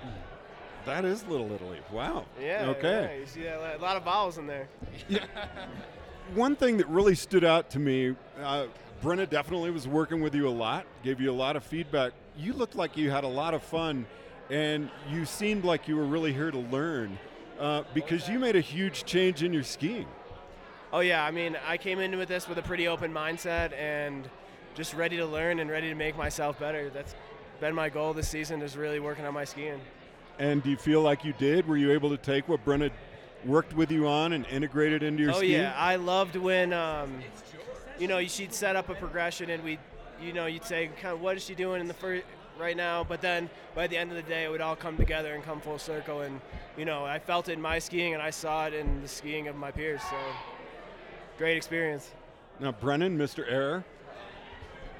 that 0.85 1.05
is 1.05 1.25
Little 1.27 1.51
Italy. 1.51 1.79
Wow. 1.91 2.25
Yeah. 2.41 2.67
Okay. 2.69 3.09
yeah, 3.11 3.19
you 3.19 3.25
see 3.25 3.43
that? 3.43 3.77
A 3.79 3.81
lot 3.81 3.97
of 3.97 4.03
vowels 4.03 4.37
in 4.37 4.47
there. 4.47 4.67
One 6.35 6.55
thing 6.55 6.77
that 6.77 6.87
really 6.87 7.15
stood 7.15 7.43
out 7.43 7.69
to 7.71 7.79
me, 7.79 8.15
uh, 8.41 8.67
Brenna 9.01 9.29
definitely 9.29 9.71
was 9.71 9.87
working 9.87 10.21
with 10.21 10.35
you 10.35 10.47
a 10.47 10.49
lot, 10.49 10.85
gave 11.03 11.21
you 11.21 11.31
a 11.31 11.33
lot 11.33 11.55
of 11.55 11.63
feedback. 11.63 12.13
You 12.37 12.53
looked 12.53 12.75
like 12.75 12.97
you 12.97 13.09
had 13.09 13.23
a 13.23 13.29
lot 13.29 13.53
of 13.53 13.63
fun, 13.63 14.05
and 14.49 14.89
you 15.09 15.25
seemed 15.25 15.63
like 15.63 15.87
you 15.87 15.95
were 15.95 16.05
really 16.05 16.33
here 16.33 16.51
to 16.51 16.57
learn 16.57 17.17
uh, 17.59 17.83
because 17.93 18.27
you 18.27 18.39
made 18.39 18.55
a 18.55 18.61
huge 18.61 19.05
change 19.05 19.43
in 19.43 19.53
your 19.53 19.63
skiing. 19.63 20.07
Oh 20.93 21.01
yeah, 21.01 21.23
I 21.23 21.31
mean, 21.31 21.57
I 21.67 21.77
came 21.77 21.99
into 21.99 22.25
this 22.25 22.47
with 22.47 22.57
a 22.57 22.61
pretty 22.61 22.87
open 22.87 23.13
mindset 23.13 23.73
and 23.73 24.27
just 24.73 24.93
ready 24.93 25.17
to 25.17 25.25
learn 25.25 25.59
and 25.59 25.69
ready 25.69 25.89
to 25.89 25.95
make 25.95 26.15
myself 26.15 26.59
better. 26.59 26.89
That's 26.89 27.13
been 27.59 27.75
my 27.75 27.89
goal 27.89 28.13
this 28.13 28.29
season 28.29 28.61
is 28.61 28.77
really 28.77 28.99
working 28.99 29.25
on 29.25 29.33
my 29.33 29.43
skiing. 29.43 29.81
And 30.39 30.63
do 30.63 30.69
you 30.69 30.77
feel 30.77 31.01
like 31.01 31.25
you 31.25 31.33
did? 31.33 31.67
Were 31.67 31.75
you 31.75 31.91
able 31.91 32.09
to 32.11 32.17
take 32.17 32.47
what 32.47 32.63
Brenna 32.63 32.91
worked 33.43 33.75
with 33.75 33.91
you 33.91 34.07
on 34.07 34.33
and 34.33 34.45
integrate 34.47 34.93
it 34.93 35.03
into 35.03 35.23
your 35.23 35.31
oh 35.31 35.37
skiing? 35.37 35.61
yeah, 35.61 35.73
I 35.75 35.97
loved 35.97 36.37
when 36.37 36.71
um, 36.71 37.21
you 37.99 38.07
know 38.07 38.23
she'd 38.25 38.53
set 38.53 38.77
up 38.77 38.87
a 38.87 38.95
progression 38.95 39.49
and 39.49 39.63
we, 39.63 39.79
you 40.21 40.31
know, 40.31 40.45
you'd 40.45 40.63
say 40.63 40.89
kind 41.01 41.13
of 41.13 41.21
what 41.21 41.35
is 41.35 41.43
she 41.43 41.53
doing 41.53 41.81
in 41.81 41.87
the 41.87 41.93
first 41.93 42.23
right 42.57 42.77
now, 42.77 43.03
but 43.03 43.19
then 43.21 43.49
by 43.75 43.87
the 43.87 43.97
end 43.97 44.09
of 44.11 44.15
the 44.15 44.23
day 44.23 44.45
it 44.45 44.49
would 44.49 44.61
all 44.61 44.75
come 44.75 44.95
together 44.95 45.33
and 45.33 45.43
come 45.43 45.59
full 45.59 45.77
circle 45.77 46.21
and 46.21 46.39
you 46.77 46.85
know 46.85 47.05
I 47.05 47.19
felt 47.19 47.49
it 47.49 47.53
in 47.53 47.61
my 47.61 47.77
skiing 47.77 48.13
and 48.13 48.23
I 48.23 48.29
saw 48.29 48.67
it 48.67 48.73
in 48.73 49.01
the 49.01 49.07
skiing 49.07 49.47
of 49.47 49.55
my 49.57 49.71
peers. 49.71 50.01
So 50.09 50.15
great 51.37 51.57
experience. 51.57 52.11
Now, 52.59 52.71
Brennan, 52.71 53.17
Mr. 53.17 53.49
Air, 53.49 53.85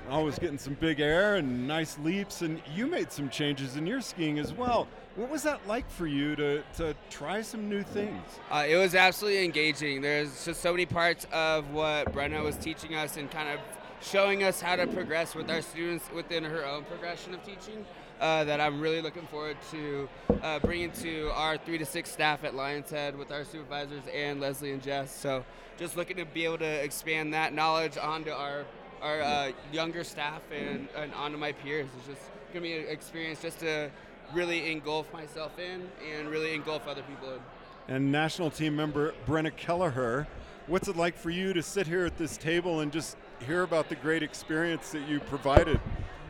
always 0.10 0.38
getting 0.40 0.58
some 0.58 0.76
big 0.76 1.00
air 1.00 1.36
and 1.36 1.68
nice 1.68 1.98
leaps, 2.00 2.42
and 2.42 2.62
you 2.76 2.88
made 2.88 3.12
some 3.12 3.30
changes 3.30 3.76
in 3.76 3.88
your 3.88 4.02
skiing 4.02 4.40
as 4.40 4.54
well. 4.54 4.88
What 5.16 5.30
was 5.30 5.42
that 5.44 5.68
like 5.68 5.90
for 5.90 6.06
you 6.06 6.36
to, 6.36 6.64
to 6.78 6.96
try 7.10 7.42
some 7.42 7.68
new 7.68 7.82
things? 7.82 8.22
Uh, 8.52 8.66
it 8.70 8.76
was 8.76 8.94
absolutely 8.94 9.44
engaging. 9.44 10.02
There's 10.02 10.46
just 10.46 10.62
so 10.62 10.72
many 10.72 10.86
parts 10.86 11.26
of 11.34 11.72
what 11.72 12.14
Brenna 12.14 12.44
was 12.44 12.56
teaching 12.58 12.94
us 12.94 13.18
and 13.18 13.30
kind 13.32 13.50
of 13.50 13.60
showing 14.00 14.44
us 14.44 14.62
how 14.62 14.76
to 14.76 14.86
progress 14.86 15.34
with 15.34 15.50
our 15.50 15.64
students 15.64 16.06
within 16.14 16.44
her 16.44 16.64
own 16.64 16.84
progression 16.84 17.34
of 17.34 17.44
teaching 17.44 17.84
uh, 18.20 18.44
that 18.44 18.60
I'm 18.60 18.80
really 18.80 19.02
looking 19.02 19.28
forward 19.28 19.58
to 19.72 20.10
uh, 20.42 20.60
bringing 20.60 20.92
to 20.92 21.30
our 21.34 21.58
three 21.58 21.78
to 21.78 21.86
six 21.86 22.12
staff 22.12 22.44
at 22.44 22.54
Lionshead 22.54 23.18
with 23.18 23.32
our 23.32 23.44
supervisors 23.44 24.04
and 24.14 24.40
Leslie 24.40 24.72
and 24.72 24.82
Jess. 24.82 25.16
So 25.16 25.46
just 25.78 25.96
looking 25.96 26.18
to 26.18 26.26
be 26.26 26.46
able 26.46 26.58
to 26.60 26.84
expand 26.84 27.34
that 27.34 27.54
knowledge 27.54 27.98
onto 27.98 28.32
our 28.32 28.66
our 29.02 29.22
uh, 29.22 29.52
younger 29.72 30.04
staff 30.04 30.42
and, 30.52 30.88
and 30.96 31.14
onto 31.14 31.38
my 31.38 31.52
peers. 31.52 31.88
It's 31.98 32.08
just 32.08 32.22
to 32.54 32.62
be 32.62 32.74
an 32.74 32.88
experience 32.88 33.42
just 33.42 33.60
to 33.60 33.92
really 34.34 34.72
engulf 34.72 35.12
myself 35.14 35.58
in 35.60 35.88
and 36.12 36.30
really 36.30 36.54
engulf 36.54 36.88
other 36.88 37.04
people 37.04 37.34
in. 37.34 37.40
And 37.88 38.12
national 38.12 38.50
team 38.50 38.76
member 38.76 39.14
Brenna 39.26 39.56
Kelleher, 39.56 40.28
what's 40.66 40.88
it 40.88 40.98
like 40.98 41.16
for 41.16 41.30
you 41.30 41.54
to 41.54 41.62
sit 41.62 41.88
here 41.88 42.06
at 42.06 42.18
this 42.18 42.38
table 42.38 42.82
and 42.82 42.92
just 42.92 43.18
hear 43.46 43.64
about 43.64 43.88
the 43.88 43.96
great 43.96 44.24
experience 44.24 44.90
that 44.92 45.08
you 45.08 45.20
provided 45.20 45.80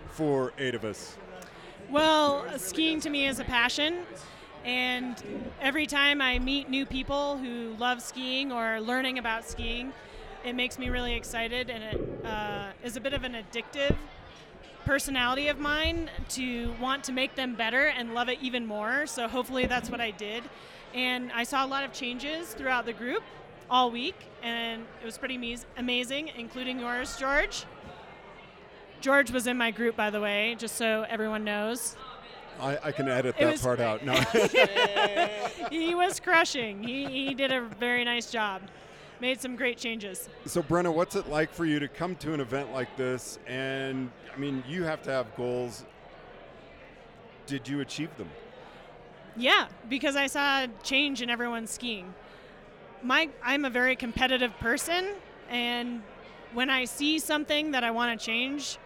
for 0.09 0.53
eight 0.57 0.75
of 0.75 0.83
us? 0.83 1.17
Well, 1.89 2.45
skiing 2.59 2.99
to 3.01 3.09
me 3.09 3.27
is 3.27 3.39
a 3.39 3.45
passion. 3.45 3.99
And 4.65 5.15
every 5.61 5.85
time 5.85 6.21
I 6.21 6.39
meet 6.39 6.69
new 6.69 6.85
people 6.85 7.37
who 7.37 7.75
love 7.79 8.01
skiing 8.01 8.51
or 8.51 8.81
learning 8.81 9.17
about 9.17 9.45
skiing, 9.45 9.93
it 10.43 10.53
makes 10.53 10.77
me 10.77 10.89
really 10.89 11.13
excited 11.13 11.69
and 11.69 11.83
it 11.83 12.25
uh, 12.25 12.71
is 12.83 12.97
a 12.97 13.01
bit 13.01 13.13
of 13.13 13.23
an 13.23 13.35
addictive 13.35 13.95
personality 14.83 15.47
of 15.47 15.59
mine 15.59 16.09
to 16.29 16.73
want 16.81 17.05
to 17.05 17.13
make 17.13 17.35
them 17.35 17.55
better 17.55 17.85
and 17.87 18.13
love 18.13 18.27
it 18.27 18.39
even 18.41 18.65
more. 18.65 19.05
So 19.07 19.29
hopefully 19.29 19.65
that's 19.65 19.89
what 19.89 20.01
I 20.01 20.11
did. 20.11 20.43
And 20.93 21.31
I 21.31 21.43
saw 21.43 21.65
a 21.65 21.67
lot 21.67 21.85
of 21.85 21.93
changes 21.93 22.53
throughout 22.53 22.85
the 22.85 22.93
group 22.93 23.23
all 23.69 23.91
week, 23.91 24.15
and 24.41 24.85
it 25.01 25.05
was 25.05 25.17
pretty 25.17 25.57
amazing, 25.77 26.31
including 26.37 26.79
yours, 26.79 27.17
George. 27.17 27.65
George 29.01 29.31
was 29.31 29.47
in 29.47 29.57
my 29.57 29.71
group, 29.71 29.95
by 29.95 30.09
the 30.09 30.19
way, 30.19 30.55
just 30.57 30.75
so 30.75 31.05
everyone 31.09 31.43
knows. 31.43 31.95
I, 32.59 32.77
I 32.85 32.91
can 32.91 33.07
edit 33.07 33.35
It 33.37 33.45
that 33.45 33.61
part 33.61 33.79
out. 33.79 34.03
No. 34.03 34.13
he 35.69 35.93
was 35.93 36.19
crushing. 36.19 36.83
He, 36.83 37.05
he 37.05 37.33
did 37.33 37.51
a 37.51 37.61
very 37.79 38.03
nice 38.03 38.31
job. 38.31 38.61
Made 39.19 39.39
some 39.41 39.55
great 39.55 39.77
changes. 39.77 40.29
So, 40.45 40.61
Brenna, 40.61 40.93
what's 40.93 41.15
it 41.15 41.29
like 41.29 41.51
for 41.51 41.65
you 41.65 41.79
to 41.79 41.87
come 41.87 42.15
to 42.17 42.33
an 42.33 42.39
event 42.39 42.71
like 42.73 42.95
this? 42.97 43.39
And 43.47 44.11
I 44.33 44.37
mean, 44.37 44.63
you 44.67 44.83
have 44.83 45.01
to 45.03 45.11
have 45.11 45.35
goals. 45.35 45.85
Did 47.45 47.67
you 47.67 47.81
achieve 47.81 48.15
them? 48.17 48.29
Yeah, 49.35 49.67
because 49.87 50.15
I 50.15 50.27
saw 50.27 50.63
a 50.63 50.67
change 50.83 51.21
in 51.21 51.29
everyone's 51.29 51.69
skiing. 51.69 52.13
My 53.03 53.29
I'm 53.43 53.65
a 53.65 53.69
very 53.69 53.95
competitive 53.95 54.57
person 54.59 55.13
and 55.49 56.01
when 56.53 56.69
I 56.69 56.85
see 56.85 57.19
something 57.19 57.71
that 57.71 57.83
I 57.83 57.91
want 57.91 58.19
to 58.19 58.25
change, 58.25 58.77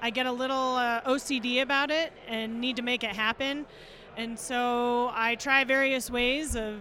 I 0.00 0.10
get 0.10 0.26
a 0.26 0.32
little 0.32 0.76
uh, 0.76 1.00
OCD 1.02 1.62
about 1.62 1.90
it 1.90 2.12
and 2.28 2.60
need 2.60 2.76
to 2.76 2.82
make 2.82 3.04
it 3.04 3.10
happen. 3.10 3.66
And 4.16 4.38
so 4.38 5.10
I 5.12 5.34
try 5.34 5.64
various 5.64 6.10
ways 6.10 6.56
of 6.56 6.80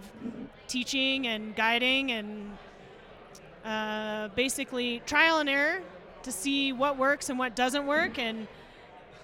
teaching 0.67 1.27
and 1.27 1.55
guiding 1.55 2.11
and 2.11 2.57
uh, 3.65 4.29
basically 4.35 5.01
trial 5.05 5.39
and 5.39 5.49
error 5.49 5.81
to 6.23 6.31
see 6.31 6.71
what 6.71 6.97
works 6.97 7.29
and 7.29 7.37
what 7.37 7.55
doesn't 7.55 7.85
work. 7.85 8.17
And 8.17 8.47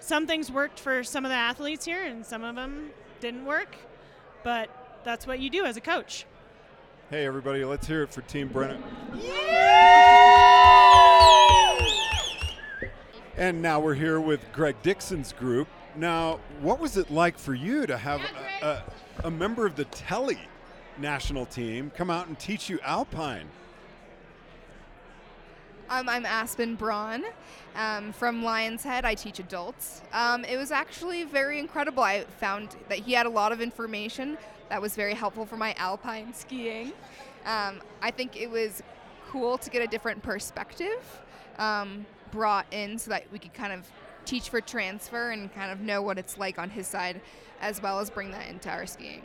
some 0.00 0.26
things 0.26 0.50
worked 0.50 0.78
for 0.78 1.02
some 1.02 1.24
of 1.24 1.30
the 1.30 1.36
athletes 1.36 1.84
here, 1.84 2.02
and 2.04 2.26
some 2.26 2.42
of 2.42 2.56
them 2.56 2.90
didn't 3.20 3.46
work. 3.46 3.76
But 4.42 4.68
that's 5.04 5.26
what 5.26 5.40
you 5.40 5.48
do 5.48 5.64
as 5.64 5.76
a 5.76 5.80
coach. 5.80 6.26
Hey, 7.08 7.26
everybody, 7.26 7.64
let's 7.64 7.86
hear 7.86 8.02
it 8.02 8.12
for 8.12 8.22
Team 8.22 8.48
Brenna. 8.48 8.80
And 13.36 13.62
now 13.62 13.80
we're 13.80 13.94
here 13.94 14.20
with 14.20 14.40
Greg 14.52 14.76
Dixon's 14.82 15.32
group. 15.32 15.66
Now, 15.96 16.38
what 16.60 16.78
was 16.78 16.98
it 16.98 17.10
like 17.10 17.38
for 17.38 17.54
you 17.54 17.86
to 17.86 17.96
have 17.96 18.20
a, 18.20 18.66
a, 18.66 18.84
a 19.24 19.30
member 19.30 19.64
of 19.64 19.74
the 19.74 19.86
Tele 19.86 20.38
national 20.98 21.46
team 21.46 21.90
come 21.96 22.10
out 22.10 22.26
and 22.26 22.38
teach 22.38 22.68
you 22.68 22.78
Alpine? 22.82 23.48
Um, 25.88 26.10
I'm 26.10 26.26
Aspen 26.26 26.74
Braun 26.74 27.24
um, 27.74 28.12
from 28.12 28.42
Lionshead. 28.42 29.04
I 29.04 29.14
teach 29.14 29.38
adults. 29.38 30.02
Um, 30.12 30.44
it 30.44 30.58
was 30.58 30.70
actually 30.70 31.24
very 31.24 31.58
incredible. 31.58 32.02
I 32.02 32.24
found 32.38 32.76
that 32.90 32.98
he 32.98 33.14
had 33.14 33.24
a 33.24 33.30
lot 33.30 33.50
of 33.50 33.62
information 33.62 34.36
that 34.68 34.80
was 34.80 34.94
very 34.94 35.14
helpful 35.14 35.46
for 35.46 35.56
my 35.56 35.74
alpine 35.78 36.34
skiing. 36.34 36.92
Um, 37.46 37.80
I 38.02 38.10
think 38.10 38.36
it 38.36 38.50
was 38.50 38.82
cool 39.30 39.56
to 39.56 39.70
get 39.70 39.82
a 39.82 39.86
different 39.86 40.22
perspective 40.22 41.20
um, 41.58 42.06
brought 42.32 42.66
in 42.72 42.98
so 42.98 43.10
that 43.10 43.24
we 43.30 43.38
could 43.38 43.54
kind 43.54 43.72
of 43.72 43.88
teach 44.24 44.48
for 44.48 44.60
transfer 44.60 45.30
and 45.30 45.54
kind 45.54 45.70
of 45.70 45.80
know 45.80 46.02
what 46.02 46.18
it's 46.18 46.36
like 46.36 46.58
on 46.58 46.68
his 46.68 46.88
side, 46.88 47.20
as 47.60 47.80
well 47.80 48.00
as 48.00 48.10
bring 48.10 48.32
that 48.32 48.48
into 48.48 48.68
our 48.68 48.86
skiing. 48.86 49.22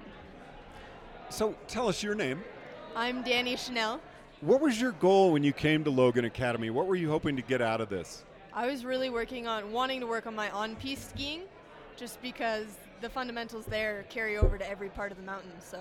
So 1.30 1.56
tell 1.68 1.88
us 1.88 2.04
your 2.04 2.14
name. 2.14 2.44
I'm 2.96 3.24
Danny 3.24 3.56
Chanel. 3.56 4.00
What 4.42 4.62
was 4.62 4.80
your 4.80 4.92
goal 4.92 5.32
when 5.32 5.44
you 5.44 5.52
came 5.52 5.84
to 5.84 5.90
Logan 5.90 6.26
Academy? 6.26 6.70
What 6.70 6.86
were 6.86 6.96
you 6.96 7.10
hoping 7.10 7.36
to 7.38 7.42
get 7.42 7.62
out 7.62 7.82
of 7.82 7.90
this? 7.90 8.24
I 8.54 8.68
was 8.68 8.86
really 8.86 9.10
working 9.10 9.48
on 9.48 9.72
wanting 9.72 10.00
to 10.02 10.08
work 10.08 10.28
on 10.28 10.36
my 10.36 10.50
on 10.52 10.76
piste 10.76 11.10
skiing 11.10 11.42
just 11.96 12.22
because 12.22 12.68
the 13.02 13.10
fundamentals 13.10 13.66
there 13.66 14.06
carry 14.10 14.38
over 14.38 14.58
to 14.58 14.70
every 14.70 14.90
part 14.90 15.12
of 15.12 15.18
the 15.18 15.24
mountain. 15.24 15.52
So 15.60 15.80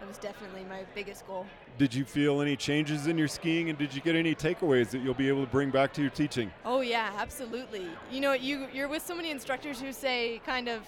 that 0.00 0.08
was 0.08 0.18
definitely 0.18 0.64
my 0.68 0.84
biggest 0.94 1.26
goal. 1.26 1.46
Did 1.76 1.94
you 1.94 2.04
feel 2.04 2.40
any 2.40 2.56
changes 2.56 3.06
in 3.06 3.18
your 3.18 3.28
skiing 3.28 3.68
and 3.68 3.78
did 3.78 3.94
you 3.94 4.00
get 4.00 4.14
any 4.14 4.34
takeaways 4.34 4.90
that 4.90 4.98
you'll 4.98 5.14
be 5.14 5.28
able 5.28 5.44
to 5.44 5.50
bring 5.50 5.70
back 5.70 5.92
to 5.94 6.00
your 6.00 6.10
teaching? 6.10 6.50
Oh 6.64 6.80
yeah, 6.80 7.10
absolutely. 7.16 7.86
You 8.10 8.20
know, 8.20 8.32
you 8.32 8.66
you're 8.72 8.88
with 8.88 9.04
so 9.04 9.14
many 9.14 9.30
instructors 9.30 9.80
who 9.80 9.92
say 9.92 10.40
kind 10.46 10.68
of 10.68 10.82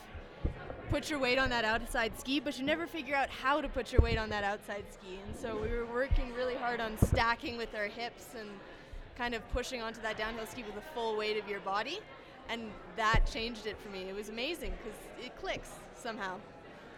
put 0.90 1.08
your 1.08 1.20
weight 1.20 1.38
on 1.38 1.48
that 1.50 1.64
outside 1.64 2.18
ski, 2.18 2.40
but 2.40 2.58
you 2.58 2.64
never 2.64 2.86
figure 2.86 3.14
out 3.14 3.30
how 3.30 3.60
to 3.60 3.68
put 3.68 3.92
your 3.92 4.00
weight 4.00 4.18
on 4.18 4.28
that 4.30 4.42
outside 4.42 4.84
ski. 4.90 5.18
And 5.24 5.36
so 5.36 5.56
we 5.56 5.68
were 5.68 5.86
working 5.86 6.34
really 6.34 6.56
hard 6.56 6.80
on 6.80 6.98
stacking 6.98 7.56
with 7.56 7.74
our 7.76 7.86
hips 7.86 8.34
and 8.38 8.48
kind 9.16 9.34
of 9.34 9.48
pushing 9.52 9.82
onto 9.82 10.00
that 10.02 10.18
downhill 10.18 10.46
ski 10.46 10.64
with 10.64 10.74
the 10.74 10.80
full 10.94 11.16
weight 11.16 11.38
of 11.38 11.48
your 11.48 11.60
body. 11.60 12.00
And 12.48 12.62
that 12.96 13.30
changed 13.32 13.66
it 13.66 13.76
for 13.80 13.88
me. 13.90 14.08
It 14.08 14.14
was 14.14 14.28
amazing 14.28 14.72
because 14.82 14.98
it 15.24 15.36
clicks 15.36 15.70
somehow. 15.94 16.38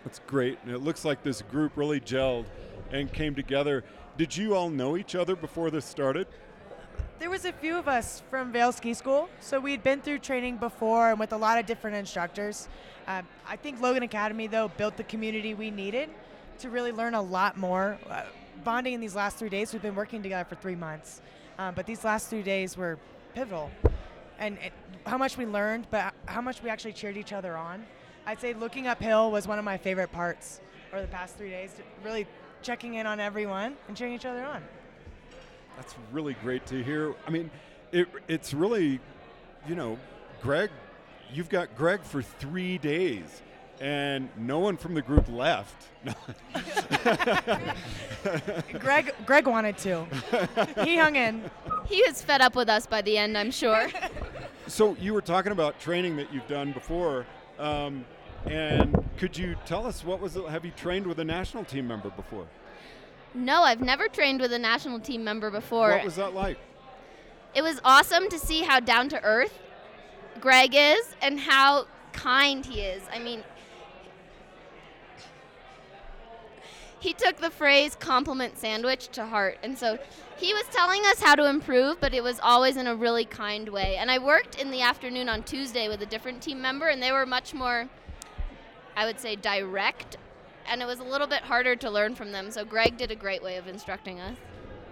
That's 0.04 0.20
great. 0.26 0.58
And 0.64 0.72
it 0.74 0.78
looks 0.78 1.04
like 1.04 1.22
this 1.22 1.42
group 1.42 1.72
really 1.76 2.00
gelled 2.00 2.46
and 2.90 3.12
came 3.12 3.34
together. 3.34 3.84
Did 4.16 4.36
you 4.36 4.54
all 4.54 4.68
know 4.68 4.96
each 4.96 5.14
other 5.14 5.36
before 5.36 5.70
this 5.70 5.84
started? 5.84 6.26
There 7.18 7.30
was 7.30 7.44
a 7.44 7.52
few 7.52 7.78
of 7.78 7.86
us 7.86 8.22
from 8.30 8.50
Vail 8.50 8.72
Ski 8.72 8.94
School, 8.94 9.28
so 9.38 9.60
we'd 9.60 9.84
been 9.84 10.00
through 10.00 10.18
training 10.18 10.56
before 10.56 11.10
and 11.10 11.20
with 11.20 11.32
a 11.32 11.36
lot 11.36 11.56
of 11.56 11.66
different 11.66 11.96
instructors. 11.96 12.68
Uh, 13.06 13.22
I 13.46 13.56
think 13.56 13.80
Logan 13.80 14.02
Academy, 14.02 14.48
though, 14.48 14.68
built 14.76 14.96
the 14.96 15.04
community 15.04 15.54
we 15.54 15.70
needed 15.70 16.10
to 16.58 16.68
really 16.68 16.90
learn 16.90 17.14
a 17.14 17.22
lot 17.22 17.56
more. 17.56 17.96
Uh, 18.10 18.24
bonding 18.64 18.94
in 18.94 19.00
these 19.00 19.14
last 19.14 19.36
three 19.36 19.48
days, 19.48 19.72
we've 19.72 19.82
been 19.82 19.94
working 19.94 20.20
together 20.22 20.44
for 20.44 20.56
three 20.56 20.74
months, 20.74 21.22
uh, 21.58 21.70
but 21.70 21.86
these 21.86 22.04
last 22.04 22.28
three 22.28 22.42
days 22.42 22.76
were 22.76 22.98
pivotal. 23.34 23.70
And 24.38 24.58
it, 24.58 24.72
how 25.06 25.16
much 25.16 25.36
we 25.36 25.46
learned, 25.46 25.86
but 25.90 26.12
how 26.26 26.40
much 26.40 26.62
we 26.62 26.70
actually 26.70 26.92
cheered 26.92 27.16
each 27.16 27.32
other 27.32 27.56
on. 27.56 27.84
I'd 28.26 28.40
say 28.40 28.54
looking 28.54 28.86
uphill 28.86 29.30
was 29.30 29.48
one 29.48 29.58
of 29.58 29.64
my 29.64 29.76
favorite 29.76 30.12
parts 30.12 30.60
over 30.92 31.02
the 31.02 31.08
past 31.08 31.36
three 31.36 31.50
days, 31.50 31.72
really 32.04 32.26
checking 32.62 32.94
in 32.94 33.06
on 33.06 33.18
everyone 33.18 33.76
and 33.88 33.96
cheering 33.96 34.14
each 34.14 34.26
other 34.26 34.44
on. 34.44 34.62
That's 35.76 35.94
really 36.12 36.34
great 36.34 36.64
to 36.66 36.82
hear. 36.82 37.14
I 37.26 37.30
mean, 37.30 37.50
it, 37.90 38.08
it's 38.28 38.54
really, 38.54 39.00
you 39.66 39.74
know, 39.74 39.98
Greg, 40.42 40.70
you've 41.32 41.48
got 41.48 41.74
Greg 41.76 42.02
for 42.02 42.22
three 42.22 42.78
days, 42.78 43.42
and 43.80 44.28
no 44.36 44.60
one 44.60 44.76
from 44.76 44.94
the 44.94 45.02
group 45.02 45.28
left. 45.28 45.88
Greg, 48.80 49.14
Greg 49.26 49.46
wanted 49.46 49.78
to. 49.78 50.04
he 50.84 50.96
hung 50.96 51.16
in. 51.16 51.50
He 51.86 52.02
was 52.06 52.22
fed 52.22 52.40
up 52.40 52.54
with 52.54 52.68
us 52.68 52.86
by 52.86 53.02
the 53.02 53.18
end, 53.18 53.36
I'm 53.36 53.50
sure. 53.50 53.88
so 54.66 54.96
you 55.00 55.14
were 55.14 55.22
talking 55.22 55.52
about 55.52 55.80
training 55.80 56.16
that 56.16 56.32
you've 56.32 56.46
done 56.48 56.72
before, 56.72 57.26
um, 57.58 58.04
and 58.46 59.04
could 59.18 59.36
you 59.36 59.56
tell 59.66 59.86
us 59.86 60.04
what 60.04 60.20
was 60.20 60.36
it? 60.36 60.44
Have 60.48 60.64
you 60.64 60.72
trained 60.72 61.06
with 61.06 61.18
a 61.18 61.24
national 61.24 61.64
team 61.64 61.86
member 61.86 62.10
before? 62.10 62.46
No, 63.34 63.62
I've 63.62 63.80
never 63.80 64.08
trained 64.08 64.40
with 64.40 64.52
a 64.52 64.58
national 64.58 65.00
team 65.00 65.24
member 65.24 65.50
before. 65.50 65.90
What 65.90 66.04
was 66.04 66.16
that 66.16 66.34
like? 66.34 66.58
It 67.54 67.62
was 67.62 67.80
awesome 67.84 68.28
to 68.28 68.38
see 68.38 68.62
how 68.62 68.80
down 68.80 69.08
to 69.10 69.22
earth 69.22 69.58
Greg 70.40 70.74
is 70.74 71.14
and 71.22 71.38
how 71.38 71.86
kind 72.12 72.64
he 72.64 72.80
is. 72.80 73.02
I 73.12 73.18
mean, 73.18 73.42
he 77.02 77.12
took 77.12 77.38
the 77.38 77.50
phrase 77.50 77.96
compliment 77.96 78.58
sandwich 78.58 79.08
to 79.08 79.26
heart. 79.26 79.58
And 79.62 79.76
so 79.76 79.98
he 80.36 80.52
was 80.54 80.64
telling 80.70 81.02
us 81.06 81.20
how 81.20 81.34
to 81.34 81.48
improve, 81.48 82.00
but 82.00 82.14
it 82.14 82.22
was 82.22 82.38
always 82.40 82.76
in 82.76 82.86
a 82.86 82.94
really 82.94 83.24
kind 83.24 83.68
way. 83.68 83.96
And 83.96 84.10
I 84.10 84.18
worked 84.18 84.60
in 84.60 84.70
the 84.70 84.82
afternoon 84.82 85.28
on 85.28 85.42
Tuesday 85.42 85.88
with 85.88 86.00
a 86.02 86.06
different 86.06 86.42
team 86.42 86.62
member, 86.62 86.88
and 86.88 87.02
they 87.02 87.10
were 87.12 87.26
much 87.26 87.54
more, 87.54 87.88
I 88.96 89.06
would 89.06 89.20
say, 89.20 89.36
direct 89.36 90.16
and 90.66 90.80
it 90.80 90.86
was 90.86 91.00
a 91.00 91.04
little 91.04 91.26
bit 91.26 91.42
harder 91.42 91.76
to 91.76 91.90
learn 91.90 92.14
from 92.14 92.32
them. 92.32 92.50
So 92.50 92.64
Greg 92.64 92.96
did 92.96 93.10
a 93.10 93.16
great 93.16 93.42
way 93.42 93.56
of 93.56 93.68
instructing 93.68 94.20
us. 94.20 94.36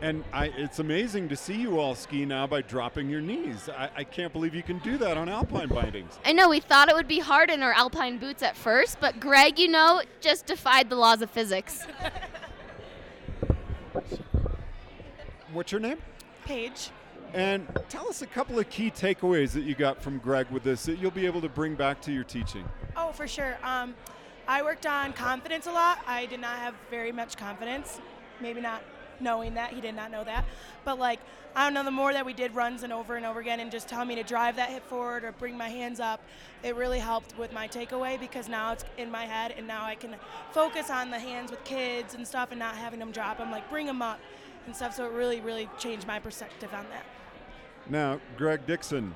And 0.02 0.24
I, 0.32 0.46
it's 0.56 0.78
amazing 0.78 1.28
to 1.28 1.36
see 1.36 1.56
you 1.56 1.78
all 1.78 1.94
ski 1.94 2.24
now 2.24 2.46
by 2.46 2.62
dropping 2.62 3.10
your 3.10 3.20
knees. 3.20 3.68
I, 3.68 3.90
I, 3.96 4.04
can't 4.04 4.32
believe 4.32 4.54
you 4.54 4.62
can 4.62 4.78
do 4.78 4.96
that 4.96 5.18
on 5.18 5.28
alpine 5.28 5.68
bindings. 5.68 6.18
I 6.24 6.32
know, 6.32 6.48
we 6.48 6.58
thought 6.58 6.88
it 6.88 6.94
would 6.94 7.06
be 7.06 7.18
hard 7.18 7.50
in 7.50 7.62
our 7.62 7.74
alpine 7.74 8.16
boots 8.16 8.42
at 8.42 8.56
first, 8.56 8.98
but 8.98 9.20
Greg, 9.20 9.58
you 9.58 9.68
know, 9.68 10.00
just 10.22 10.46
defied 10.46 10.88
the 10.88 10.96
laws 10.96 11.20
of 11.20 11.30
physics. 11.30 11.86
What's 15.52 15.70
your 15.70 15.82
name? 15.82 15.98
Paige. 16.46 16.88
And 17.32 17.68
tell 17.88 18.08
us 18.08 18.22
a 18.22 18.26
couple 18.26 18.58
of 18.58 18.68
key 18.70 18.90
takeaways 18.90 19.52
that 19.52 19.62
you 19.62 19.74
got 19.74 20.02
from 20.02 20.18
Greg 20.18 20.48
with 20.50 20.64
this 20.64 20.84
that 20.84 20.98
you'll 20.98 21.10
be 21.10 21.26
able 21.26 21.40
to 21.40 21.48
bring 21.48 21.74
back 21.74 22.00
to 22.02 22.12
your 22.12 22.24
teaching. 22.24 22.68
Oh, 22.96 23.12
for 23.12 23.28
sure. 23.28 23.56
Um, 23.62 23.94
I 24.48 24.62
worked 24.62 24.86
on 24.86 25.12
confidence 25.12 25.66
a 25.66 25.72
lot. 25.72 26.00
I 26.06 26.26
did 26.26 26.40
not 26.40 26.58
have 26.58 26.74
very 26.90 27.12
much 27.12 27.36
confidence. 27.36 28.00
Maybe 28.40 28.60
not 28.60 28.82
knowing 29.20 29.54
that. 29.54 29.72
He 29.72 29.80
did 29.80 29.94
not 29.94 30.10
know 30.10 30.24
that. 30.24 30.44
But, 30.84 30.98
like, 30.98 31.20
I 31.54 31.64
don't 31.64 31.74
know, 31.74 31.84
the 31.84 31.90
more 31.90 32.12
that 32.12 32.24
we 32.26 32.32
did 32.32 32.54
runs 32.54 32.82
and 32.82 32.92
over 32.92 33.16
and 33.16 33.26
over 33.26 33.38
again 33.38 33.60
and 33.60 33.70
just 33.70 33.88
tell 33.88 34.04
me 34.04 34.14
to 34.16 34.22
drive 34.22 34.56
that 34.56 34.70
hip 34.70 34.84
forward 34.88 35.24
or 35.24 35.32
bring 35.32 35.56
my 35.56 35.68
hands 35.68 36.00
up, 36.00 36.22
it 36.62 36.74
really 36.74 36.98
helped 36.98 37.38
with 37.38 37.52
my 37.52 37.68
takeaway 37.68 38.18
because 38.18 38.48
now 38.48 38.72
it's 38.72 38.84
in 38.98 39.10
my 39.10 39.24
head 39.24 39.54
and 39.56 39.66
now 39.66 39.84
I 39.84 39.94
can 39.94 40.16
focus 40.52 40.90
on 40.90 41.10
the 41.10 41.18
hands 41.18 41.50
with 41.50 41.62
kids 41.64 42.14
and 42.14 42.26
stuff 42.26 42.50
and 42.50 42.58
not 42.58 42.74
having 42.74 42.98
them 42.98 43.12
drop 43.12 43.38
them, 43.38 43.50
like, 43.50 43.68
bring 43.70 43.86
them 43.86 44.02
up 44.02 44.18
and 44.66 44.74
stuff. 44.74 44.94
So 44.94 45.06
it 45.06 45.12
really, 45.12 45.40
really 45.40 45.68
changed 45.78 46.06
my 46.06 46.18
perspective 46.18 46.70
on 46.72 46.86
that. 46.90 47.04
Now, 47.88 48.20
Greg 48.36 48.66
Dixon, 48.66 49.14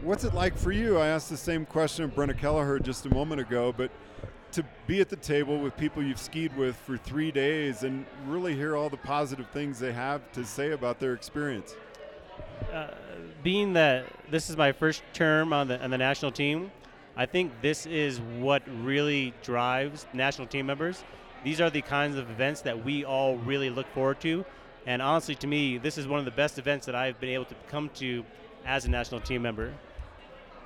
what's 0.00 0.24
it 0.24 0.34
like 0.34 0.56
for 0.56 0.72
you? 0.72 0.98
I 0.98 1.08
asked 1.08 1.28
the 1.30 1.36
same 1.36 1.66
question 1.66 2.04
of 2.04 2.14
Brenna 2.14 2.36
Kelleher 2.36 2.78
just 2.78 3.06
a 3.06 3.10
moment 3.10 3.40
ago, 3.40 3.74
but 3.76 3.90
to 4.52 4.64
be 4.86 5.00
at 5.00 5.08
the 5.08 5.16
table 5.16 5.58
with 5.58 5.76
people 5.76 6.02
you've 6.02 6.20
skied 6.20 6.56
with 6.56 6.76
for 6.76 6.96
three 6.96 7.32
days 7.32 7.82
and 7.82 8.06
really 8.26 8.54
hear 8.54 8.76
all 8.76 8.88
the 8.88 8.96
positive 8.96 9.48
things 9.50 9.78
they 9.78 9.92
have 9.92 10.30
to 10.32 10.44
say 10.44 10.70
about 10.70 11.00
their 11.00 11.12
experience? 11.12 11.74
Uh, 12.72 12.88
being 13.42 13.72
that 13.72 14.06
this 14.30 14.48
is 14.48 14.56
my 14.56 14.72
first 14.72 15.02
term 15.12 15.52
on 15.52 15.68
the 15.68 15.82
on 15.82 15.90
the 15.90 15.98
national 15.98 16.30
team, 16.30 16.70
I 17.16 17.26
think 17.26 17.52
this 17.62 17.86
is 17.86 18.20
what 18.20 18.62
really 18.82 19.34
drives 19.42 20.06
national 20.12 20.46
team 20.46 20.66
members. 20.66 21.04
These 21.44 21.60
are 21.60 21.70
the 21.70 21.82
kinds 21.82 22.16
of 22.16 22.30
events 22.30 22.62
that 22.62 22.84
we 22.84 23.04
all 23.04 23.36
really 23.36 23.70
look 23.70 23.86
forward 23.88 24.20
to. 24.20 24.44
And 24.86 25.00
honestly, 25.00 25.34
to 25.36 25.46
me, 25.46 25.78
this 25.78 25.96
is 25.98 26.06
one 26.06 26.18
of 26.18 26.24
the 26.24 26.30
best 26.30 26.58
events 26.58 26.86
that 26.86 26.94
I've 26.94 27.18
been 27.20 27.30
able 27.30 27.46
to 27.46 27.54
come 27.68 27.90
to 27.96 28.24
as 28.66 28.84
a 28.84 28.90
national 28.90 29.20
team 29.20 29.42
member. 29.42 29.72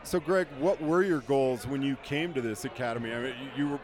So, 0.02 0.20
Greg, 0.20 0.46
what 0.58 0.80
were 0.80 1.02
your 1.02 1.20
goals 1.20 1.66
when 1.66 1.82
you 1.82 1.96
came 2.02 2.32
to 2.34 2.40
this 2.40 2.64
academy? 2.64 3.12
I 3.12 3.20
mean, 3.20 3.34
you 3.56 3.68
were 3.68 3.80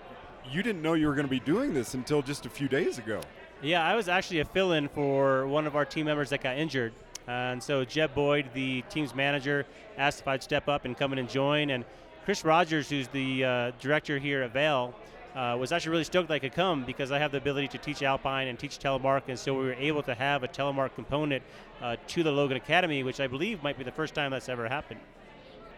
you 0.51 0.63
didn't 0.63 0.83
know 0.83 0.95
you 0.95 1.07
were 1.07 1.15
going 1.15 1.27
to 1.27 1.31
be 1.31 1.41
doing 1.41 1.73
this 1.73 1.95
until 1.95 2.23
just 2.23 2.47
a 2.47 2.51
few 2.51 2.69
days 2.69 2.99
ago. 2.99 3.21
Yeah, 3.63 3.85
I 3.85 3.95
was 3.95 4.09
actually 4.09 4.41
a 4.41 4.45
fill-in 4.45 4.89
for 4.89 5.47
one 5.47 5.67
of 5.67 5.75
our 5.75 5.85
team 5.85 6.07
members 6.07 6.31
that 6.31 6.43
got 6.43 6.59
injured, 6.59 6.93
and 7.27 7.63
so 7.63 7.85
Jeb 7.85 8.15
Boyd, 8.15 8.51
the 8.53 8.83
team's 8.91 9.15
manager, 9.15 9.65
asked 9.97 10.21
if 10.21 10.29
I'd 10.29 10.43
step 10.43 10.69
up 10.69 10.85
and 10.85 10.97
come 10.97 11.13
in 11.13 11.19
and 11.19 11.29
join. 11.29 11.71
And 11.71 11.85
Chris 12.25 12.45
Rogers, 12.45 12.91
who's 12.91 13.09
the 13.09 13.45
uh, 13.45 13.71
director 13.81 14.19
here 14.19 14.43
at 14.43 14.53
Vail, 14.53 14.95
uh, 15.35 15.57
was 15.59 15.73
actually 15.73 15.91
really 15.91 16.05
stoked 16.05 16.29
that 16.29 16.35
I 16.35 16.39
could 16.39 16.53
come 16.53 16.85
because 16.85 17.11
I 17.11 17.19
have 17.19 17.33
the 17.33 17.39
ability 17.39 17.69
to 17.69 17.79
teach 17.79 18.03
Alpine 18.03 18.49
and 18.49 18.59
teach 18.59 18.79
telemark, 18.79 19.23
and 19.29 19.39
so 19.39 19.55
we 19.55 19.65
were 19.65 19.75
able 19.75 20.03
to 20.05 20.15
have 20.15 20.43
a 20.45 20.49
telemark 20.49 20.95
component 20.95 21.43
uh, 21.83 21.97
to 22.09 22.23
the 22.23 22.31
Logan 22.31 22.57
Academy, 22.57 23.03
which 23.03 23.21
I 23.21 23.27
believe 23.27 23.63
might 23.63 23.77
be 23.77 23.85
the 23.85 23.93
first 23.93 24.15
time 24.15 24.31
that's 24.31 24.49
ever 24.49 24.69
happened. 24.69 25.01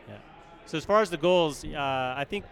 Yeah. 0.09 0.16
So 0.66 0.77
as 0.77 0.85
far 0.85 1.01
as 1.01 1.11
the 1.11 1.16
goals, 1.16 1.64
uh, 1.64 2.14
I 2.16 2.25
think 2.29 2.45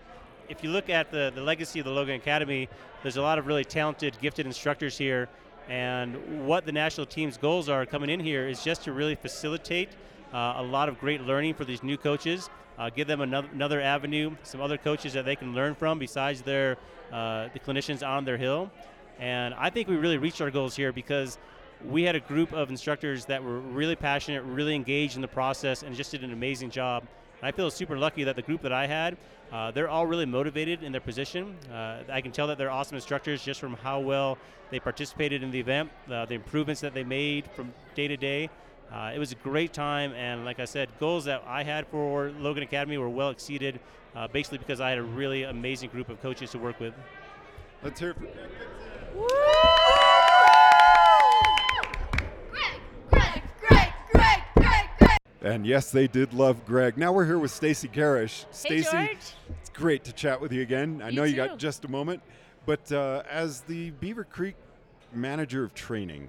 if 0.48 0.62
you 0.64 0.70
look 0.70 0.88
at 0.88 1.10
the, 1.10 1.32
the 1.34 1.40
legacy 1.40 1.78
of 1.78 1.84
the 1.84 1.92
Logan 1.92 2.16
Academy, 2.16 2.68
there's 3.02 3.16
a 3.16 3.22
lot 3.22 3.38
of 3.38 3.46
really 3.46 3.64
talented, 3.64 4.16
gifted 4.20 4.46
instructors 4.46 4.96
here. 4.96 5.28
And 5.68 6.46
what 6.46 6.66
the 6.66 6.72
national 6.72 7.06
team's 7.06 7.36
goals 7.38 7.68
are 7.68 7.86
coming 7.86 8.10
in 8.10 8.20
here 8.20 8.46
is 8.46 8.62
just 8.62 8.84
to 8.84 8.92
really 8.92 9.14
facilitate 9.14 9.88
a 10.34 10.62
lot 10.62 10.88
of 10.88 10.98
great 10.98 11.20
learning 11.22 11.54
for 11.54 11.64
these 11.64 11.82
new 11.82 11.96
coaches, 11.96 12.50
uh, 12.78 12.90
give 12.90 13.06
them 13.06 13.20
another, 13.20 13.48
another 13.52 13.80
avenue, 13.80 14.34
some 14.42 14.60
other 14.60 14.76
coaches 14.76 15.12
that 15.12 15.24
they 15.24 15.36
can 15.36 15.54
learn 15.54 15.74
from 15.74 15.98
besides 15.98 16.42
their 16.42 16.76
uh, 17.12 17.48
the 17.52 17.60
clinicians 17.60 18.06
on 18.06 18.24
their 18.24 18.36
hill. 18.36 18.70
And 19.20 19.54
I 19.54 19.70
think 19.70 19.88
we 19.88 19.96
really 19.96 20.18
reached 20.18 20.40
our 20.40 20.50
goals 20.50 20.74
here 20.74 20.92
because 20.92 21.38
we 21.88 22.02
had 22.02 22.16
a 22.16 22.20
group 22.20 22.52
of 22.52 22.70
instructors 22.70 23.26
that 23.26 23.42
were 23.42 23.60
really 23.60 23.94
passionate, 23.94 24.42
really 24.42 24.74
engaged 24.74 25.16
in 25.16 25.22
the 25.22 25.28
process, 25.28 25.82
and 25.82 25.94
just 25.94 26.10
did 26.10 26.24
an 26.24 26.32
amazing 26.32 26.70
job. 26.70 27.04
And 27.40 27.48
I 27.48 27.52
feel 27.52 27.70
super 27.70 27.96
lucky 27.96 28.24
that 28.24 28.36
the 28.36 28.42
group 28.42 28.62
that 28.62 28.72
I 28.72 28.86
had, 28.86 29.16
uh, 29.52 29.70
they're 29.70 29.88
all 29.88 30.06
really 30.06 30.26
motivated 30.26 30.82
in 30.82 30.90
their 30.90 31.00
position. 31.00 31.54
Uh, 31.70 32.02
I 32.10 32.20
can 32.20 32.32
tell 32.32 32.46
that 32.48 32.58
they're 32.58 32.70
awesome 32.70 32.96
instructors 32.96 33.44
just 33.44 33.60
from 33.60 33.74
how 33.74 34.00
well 34.00 34.38
they 34.70 34.80
participated 34.80 35.42
in 35.42 35.50
the 35.50 35.60
event, 35.60 35.90
uh, 36.10 36.24
the 36.24 36.34
improvements 36.34 36.80
that 36.80 36.94
they 36.94 37.04
made 37.04 37.46
from 37.54 37.72
day 37.94 38.08
to 38.08 38.16
day. 38.16 38.50
Uh, 38.92 39.12
it 39.14 39.18
was 39.18 39.32
a 39.32 39.36
great 39.36 39.72
time, 39.72 40.12
and 40.14 40.44
like 40.44 40.60
I 40.60 40.64
said, 40.64 40.88
goals 41.00 41.24
that 41.24 41.42
I 41.46 41.64
had 41.64 41.86
for 41.88 42.30
Logan 42.38 42.62
Academy 42.62 42.96
were 42.96 43.08
well 43.08 43.30
exceeded, 43.30 43.80
uh, 44.14 44.28
basically 44.28 44.58
because 44.58 44.80
I 44.80 44.90
had 44.90 44.98
a 44.98 45.02
really 45.02 45.42
amazing 45.42 45.90
group 45.90 46.08
of 46.08 46.20
coaches 46.22 46.50
to 46.52 46.58
work 46.58 46.78
with. 46.78 46.94
Let's 47.82 47.98
hear 48.00 48.10
it 48.10 48.16
for 48.16 48.26
And 55.44 55.66
yes, 55.66 55.90
they 55.90 56.06
did 56.06 56.32
love 56.32 56.64
Greg. 56.64 56.96
Now 56.96 57.12
we're 57.12 57.26
here 57.26 57.38
with 57.38 57.50
Stacy 57.50 57.86
Garish. 57.88 58.46
Stacy, 58.50 58.88
George. 58.90 59.18
it's 59.60 59.68
great 59.74 60.02
to 60.04 60.12
chat 60.12 60.40
with 60.40 60.52
you 60.52 60.62
again. 60.62 61.02
I 61.04 61.10
You 61.10 61.16
know 61.16 61.24
you 61.24 61.32
too. 61.32 61.36
got 61.48 61.58
just 61.58 61.84
a 61.84 61.88
moment, 61.88 62.22
but 62.64 62.90
uh, 62.90 63.22
as 63.30 63.60
the 63.60 63.90
Beaver 63.90 64.24
Creek 64.24 64.56
manager 65.12 65.62
of 65.62 65.74
training, 65.74 66.28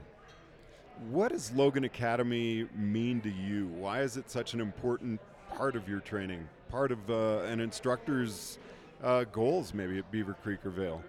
what 1.10 1.32
does 1.32 1.52
Logan 1.52 1.84
Academy 1.84 2.68
mean 2.76 3.22
to 3.22 3.30
you? 3.30 3.68
Why 3.68 4.02
is 4.02 4.18
it 4.18 4.30
such 4.30 4.54
an 4.54 4.62
important 4.62 5.20
part 5.56 5.76
of 5.76 5.88
your 5.88 6.00
training, 6.00 6.48
part 6.70 6.92
of 6.92 7.10
uh, 7.10 7.40
an 7.44 7.60
instructor's 7.60 8.58
uh, 9.04 9.26
goals, 9.26 9.74
maybe 9.74 9.98
at 9.98 10.10
Beaver 10.12 10.36
Creek 10.44 10.66
or 10.66 10.70
Vail? 10.70 11.02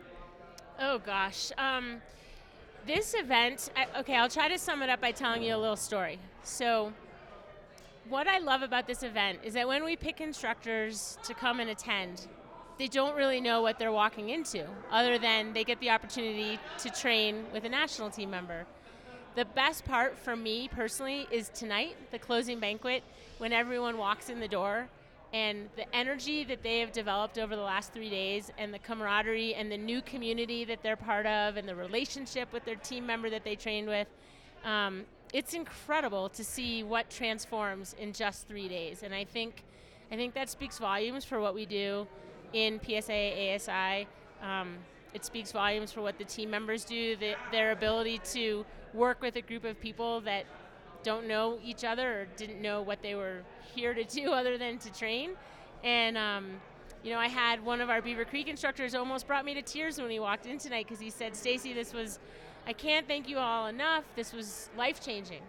Oh 0.81 0.99
gosh. 0.99 1.53
Um, 1.59 2.03
this 2.87 3.15
event, 3.15 3.71
I, 3.77 4.01
okay, 4.01 4.17
I'll 4.17 4.29
try 4.29 4.49
to 4.49 4.59
sum 4.59 4.83
it 4.83 4.91
up 4.91 5.01
by 5.01 5.13
telling 5.13 5.43
you 5.43 5.55
a 5.55 5.59
little 5.59 5.77
story. 5.77 6.19
So, 6.43 6.93
what 8.09 8.29
I 8.29 8.39
love 8.39 8.63
about 8.63 8.87
this 8.87 9.03
event 9.03 9.41
is 9.43 9.55
that 9.55 9.67
when 9.67 9.85
we 9.85 9.97
pick 9.97 10.21
instructors 10.21 11.19
to 11.25 11.35
come 11.35 11.59
and 11.59 11.71
attend, 11.71 12.29
they 12.79 12.87
don't 12.87 13.17
really 13.17 13.41
know 13.41 13.63
what 13.63 13.79
they're 13.79 13.91
walking 13.91 14.29
into, 14.31 14.65
other 14.93 15.19
than 15.19 15.53
they 15.53 15.65
get 15.65 15.81
the 15.81 15.91
opportunity 15.91 16.61
to 16.79 16.91
train 16.91 17.45
with 17.53 17.65
a 17.65 17.69
national 17.69 18.11
team 18.11 18.31
member. 18.31 18.67
The 19.37 19.45
best 19.45 19.85
part 19.85 20.19
for 20.19 20.35
me 20.35 20.67
personally 20.67 21.27
is 21.31 21.51
tonight, 21.51 21.95
the 22.11 22.19
closing 22.19 22.59
banquet, 22.59 23.03
when 23.37 23.53
everyone 23.53 23.99
walks 23.99 24.31
in 24.31 24.41
the 24.41 24.49
door 24.49 24.89
and 25.35 25.69
the 25.77 25.85
energy 25.95 26.43
that 26.45 26.63
they 26.63 26.81
have 26.81 26.91
developed 26.91 27.37
over 27.37 27.55
the 27.55 27.61
last 27.61 27.93
three 27.93 28.09
days 28.09 28.51
and 28.57 28.73
the 28.73 28.79
camaraderie 28.79 29.55
and 29.55 29.71
the 29.71 29.77
new 29.77 30.01
community 30.01 30.65
that 30.65 30.83
they're 30.83 30.97
part 30.97 31.27
of 31.27 31.59
and 31.59 31.69
the 31.69 31.75
relationship 31.75 32.51
with 32.51 32.65
their 32.65 32.77
team 32.77 33.05
member 33.05 33.29
that 33.29 33.45
they 33.45 33.55
trained 33.55 33.89
with. 33.89 34.09
Um, 34.65 35.05
it's 35.35 35.53
incredible 35.53 36.31
to 36.31 36.43
see 36.43 36.83
what 36.83 37.11
transforms 37.11 37.95
in 37.99 38.15
just 38.15 38.49
three 38.49 38.69
days. 38.69 39.03
And 39.03 39.15
I 39.15 39.25
think, 39.25 39.65
I 40.11 40.17
think 40.17 40.33
that 40.33 40.49
speaks 40.49 40.79
volumes 40.79 41.27
for 41.27 41.41
what 41.41 41.55
we 41.55 41.67
do 41.67 42.07
in 42.55 42.81
PSA 42.83 43.55
ASI. 43.55 44.09
Um, 44.43 44.79
it 45.13 45.27
speaks 45.27 45.53
volumes 45.53 45.93
for 45.93 46.01
what 46.01 46.17
the 46.17 46.25
team 46.25 46.49
members 46.49 46.87
do, 46.87 47.17
the, 47.17 47.35
their 47.53 47.73
ability 47.73 48.21
to 48.33 48.65
work 48.97 49.21
with 49.23 49.37
a 49.37 49.43
group 49.43 49.65
of 49.65 49.81
people 49.81 50.21
that 50.23 50.47
don't 51.03 51.29
know 51.29 51.59
each 51.63 51.85
other 51.85 52.23
or 52.23 52.25
didn't 52.37 52.61
know 52.61 52.83
what 52.83 53.03
they 53.03 53.15
were 53.15 53.43
here 53.75 53.95
to 53.95 54.05
do 54.05 54.33
other 54.33 54.59
than 54.59 54.79
to 54.79 54.93
train. 54.93 55.31
And, 55.85 56.17
um, 56.19 56.47
you 57.05 57.13
know, 57.13 57.19
I 57.19 57.29
had 57.29 57.65
one 57.65 57.81
of 57.81 57.91
our 57.91 58.03
Beaver 58.03 58.25
Creek 58.25 58.49
instructors 58.49 58.95
almost 58.95 59.27
brought 59.27 59.45
me 59.45 59.55
to 59.55 59.63
tears 59.63 60.01
when 60.01 60.11
he 60.11 60.19
walked 60.19 60.47
in 60.47 60.59
tonight 60.59 60.87
because 60.89 61.01
he 61.01 61.11
said, 61.11 61.37
Stacy, 61.37 61.73
this 61.73 61.93
was, 61.95 62.19
I 62.67 62.73
can't 62.73 63.07
thank 63.07 63.29
you 63.29 63.39
all 63.39 63.67
enough. 63.67 64.05
This 64.17 64.33
was 64.33 64.71
life 64.77 65.01
changing. 65.01 65.43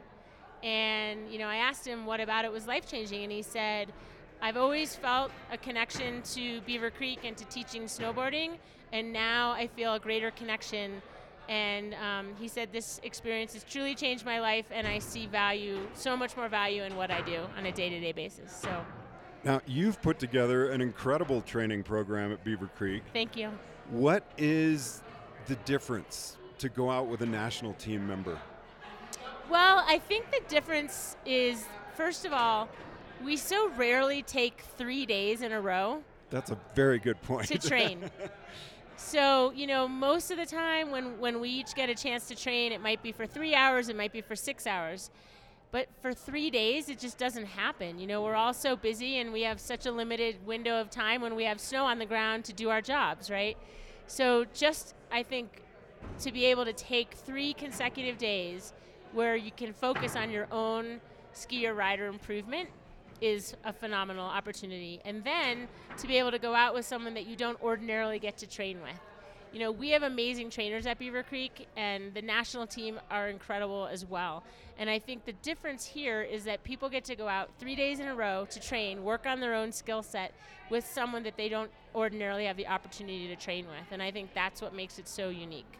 And, 0.63 1.31
you 1.31 1.39
know, 1.39 1.47
I 1.47 1.57
asked 1.57 1.85
him 1.87 2.05
what 2.05 2.19
about 2.19 2.45
it 2.45 2.51
was 2.51 2.67
life 2.67 2.89
changing, 2.89 3.23
and 3.23 3.31
he 3.31 3.41
said, 3.41 3.91
I've 4.41 4.57
always 4.57 4.95
felt 4.95 5.31
a 5.51 5.57
connection 5.57 6.21
to 6.33 6.61
Beaver 6.61 6.91
Creek 6.91 7.19
and 7.23 7.35
to 7.37 7.45
teaching 7.45 7.83
snowboarding, 7.83 8.57
and 8.91 9.11
now 9.11 9.51
I 9.51 9.67
feel 9.67 9.93
a 9.95 9.99
greater 9.99 10.31
connection. 10.31 11.01
And 11.49 11.93
um, 11.95 12.35
he 12.39 12.47
said, 12.47 12.71
This 12.71 12.99
experience 13.03 13.53
has 13.53 13.63
truly 13.63 13.95
changed 13.95 14.25
my 14.25 14.39
life, 14.39 14.65
and 14.71 14.85
I 14.87 14.99
see 14.99 15.27
value, 15.27 15.79
so 15.93 16.17
much 16.17 16.35
more 16.35 16.49
value 16.49 16.83
in 16.83 16.95
what 16.95 17.09
I 17.11 17.21
do 17.21 17.41
on 17.57 17.65
a 17.65 17.71
day 17.71 17.89
to 17.89 17.99
day 17.99 18.11
basis. 18.11 18.51
So, 18.51 18.85
Now, 19.43 19.61
you've 19.65 20.01
put 20.01 20.19
together 20.19 20.71
an 20.71 20.81
incredible 20.81 21.41
training 21.41 21.83
program 21.83 22.31
at 22.33 22.43
Beaver 22.43 22.69
Creek. 22.75 23.03
thank 23.13 23.37
you. 23.37 23.49
What 23.89 24.29
is 24.37 25.01
the 25.47 25.55
difference 25.57 26.35
to 26.59 26.67
go 26.69 26.89
out 26.91 27.07
with 27.07 27.21
a 27.21 27.25
national 27.25 27.73
team 27.73 28.05
member? 28.05 28.37
Well, 29.49 29.83
I 29.87 29.99
think 29.99 30.29
the 30.31 30.41
difference 30.49 31.15
is, 31.25 31.63
first 31.95 32.25
of 32.25 32.33
all, 32.33 32.67
we 33.23 33.37
so 33.37 33.69
rarely 33.77 34.21
take 34.21 34.61
three 34.77 35.05
days 35.05 35.41
in 35.41 35.53
a 35.53 35.61
row 35.61 36.03
That's 36.29 36.51
a 36.51 36.57
very 36.75 36.99
good 36.99 37.21
point. 37.21 37.47
to 37.47 37.57
train. 37.57 38.11
so, 38.97 39.51
you 39.51 39.67
know, 39.67 39.87
most 39.87 40.31
of 40.31 40.37
the 40.37 40.45
time 40.45 40.89
when, 40.91 41.19
when 41.19 41.39
we 41.39 41.49
each 41.49 41.75
get 41.75 41.87
a 41.87 41.95
chance 41.95 42.27
to 42.27 42.35
train, 42.35 42.71
it 42.71 42.81
might 42.81 43.03
be 43.03 43.11
for 43.11 43.27
three 43.27 43.53
hours, 43.53 43.89
it 43.89 43.95
might 43.95 44.11
be 44.11 44.21
for 44.21 44.35
six 44.35 44.65
hours. 44.65 45.11
But 45.71 45.87
for 46.01 46.13
three 46.13 46.49
days, 46.49 46.89
it 46.89 46.97
just 46.97 47.17
doesn't 47.17 47.45
happen. 47.45 47.99
You 47.99 48.07
know, 48.07 48.23
we're 48.23 48.35
all 48.35 48.53
so 48.53 48.75
busy 48.75 49.19
and 49.19 49.31
we 49.31 49.43
have 49.43 49.59
such 49.59 49.85
a 49.85 49.91
limited 49.91 50.45
window 50.45 50.81
of 50.81 50.89
time 50.89 51.21
when 51.21 51.35
we 51.35 51.43
have 51.43 51.59
snow 51.59 51.85
on 51.85 51.99
the 51.99 52.05
ground 52.05 52.43
to 52.45 52.53
do 52.53 52.69
our 52.69 52.81
jobs, 52.81 53.29
right? 53.29 53.55
So, 54.07 54.45
just 54.53 54.95
I 55.11 55.23
think 55.23 55.61
to 56.21 56.31
be 56.31 56.45
able 56.45 56.65
to 56.65 56.73
take 56.73 57.13
three 57.13 57.53
consecutive 57.53 58.17
days 58.17 58.73
where 59.11 59.35
you 59.35 59.51
can 59.51 59.73
focus 59.73 60.15
on 60.15 60.31
your 60.31 60.47
own 60.51 61.01
skier 61.33 61.75
rider 61.75 62.07
improvement 62.07 62.69
is 63.21 63.55
a 63.63 63.73
phenomenal 63.73 64.25
opportunity. 64.25 65.01
And 65.05 65.23
then 65.23 65.67
to 65.97 66.07
be 66.07 66.17
able 66.17 66.31
to 66.31 66.39
go 66.39 66.53
out 66.53 66.73
with 66.73 66.85
someone 66.85 67.13
that 67.15 67.27
you 67.27 67.35
don't 67.35 67.61
ordinarily 67.61 68.19
get 68.19 68.37
to 68.37 68.47
train 68.47 68.81
with. 68.81 68.99
You 69.53 69.59
know, 69.59 69.71
we 69.71 69.91
have 69.91 70.03
amazing 70.03 70.49
trainers 70.49 70.85
at 70.85 70.99
Beaver 70.99 71.23
Creek, 71.23 71.67
and 71.77 72.13
the 72.13 72.21
national 72.21 72.67
team 72.67 72.99
are 73.09 73.29
incredible 73.29 73.87
as 73.89 74.05
well. 74.05 74.43
And 74.77 74.89
I 74.89 74.99
think 74.99 75.25
the 75.25 75.33
difference 75.33 75.85
here 75.85 76.21
is 76.21 76.43
that 76.43 76.63
people 76.63 76.89
get 76.89 77.05
to 77.05 77.15
go 77.15 77.27
out 77.27 77.49
three 77.57 77.75
days 77.75 77.99
in 77.99 78.07
a 78.07 78.15
row 78.15 78.45
to 78.51 78.59
train, 78.59 79.03
work 79.03 79.25
on 79.25 79.39
their 79.39 79.55
own 79.55 79.71
skill 79.71 80.03
set 80.03 80.33
with 80.69 80.85
someone 80.85 81.23
that 81.23 81.37
they 81.37 81.49
don't 81.49 81.71
ordinarily 81.95 82.45
have 82.45 82.57
the 82.57 82.67
opportunity 82.67 83.27
to 83.29 83.35
train 83.35 83.65
with. 83.65 83.91
And 83.91 84.03
I 84.03 84.11
think 84.11 84.33
that's 84.33 84.61
what 84.61 84.75
makes 84.75 84.99
it 84.99 85.07
so 85.07 85.29
unique. 85.29 85.79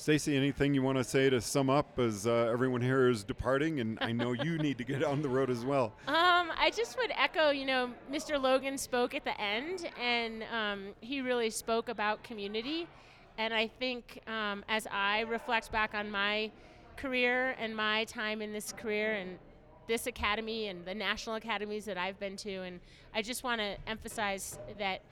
Stacy, 0.00 0.34
anything 0.34 0.72
you 0.72 0.80
want 0.82 0.96
to 0.96 1.04
say 1.04 1.28
to 1.28 1.42
sum 1.42 1.68
up 1.68 1.98
as 1.98 2.26
uh, 2.26 2.48
everyone 2.50 2.80
here 2.80 3.10
is 3.10 3.22
departing? 3.22 3.80
And 3.80 3.98
I 4.00 4.12
know 4.12 4.32
you 4.32 4.56
need 4.56 4.78
to 4.78 4.84
get 4.84 5.04
on 5.04 5.20
the 5.20 5.28
road 5.28 5.50
as 5.50 5.62
well. 5.62 5.92
Um, 6.40 6.52
I 6.58 6.70
just 6.70 6.96
would 6.96 7.10
echo, 7.10 7.50
you 7.50 7.66
know, 7.66 7.90
Mr. 8.10 8.40
Logan 8.40 8.78
spoke 8.78 9.14
at 9.14 9.24
the 9.24 9.38
end, 9.38 9.90
and 10.00 10.42
um, 10.50 10.86
he 11.02 11.20
really 11.20 11.50
spoke 11.50 11.90
about 11.90 12.24
community. 12.24 12.88
And 13.36 13.52
I 13.52 13.66
think 13.66 14.22
um, 14.26 14.64
as 14.70 14.86
I 14.90 15.20
reflect 15.20 15.70
back 15.70 15.94
on 15.94 16.10
my 16.10 16.50
career 16.96 17.54
and 17.58 17.76
my 17.76 18.04
time 18.04 18.40
in 18.40 18.54
this 18.54 18.72
career 18.72 19.12
and 19.12 19.38
this 19.86 20.06
academy 20.06 20.68
and 20.68 20.86
the 20.86 20.94
national 20.94 21.36
academies 21.36 21.84
that 21.84 21.98
I've 21.98 22.18
been 22.18 22.36
to, 22.38 22.62
and 22.62 22.80
I 23.14 23.20
just 23.20 23.44
want 23.44 23.60
to 23.60 23.76
emphasize 23.86 24.58
that 24.78 25.02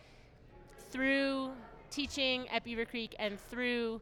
through 0.91 1.51
teaching 1.91 2.49
at 2.49 2.65
Beaver 2.65 2.87
Creek 2.87 3.15
and 3.19 3.39
through 3.39 4.01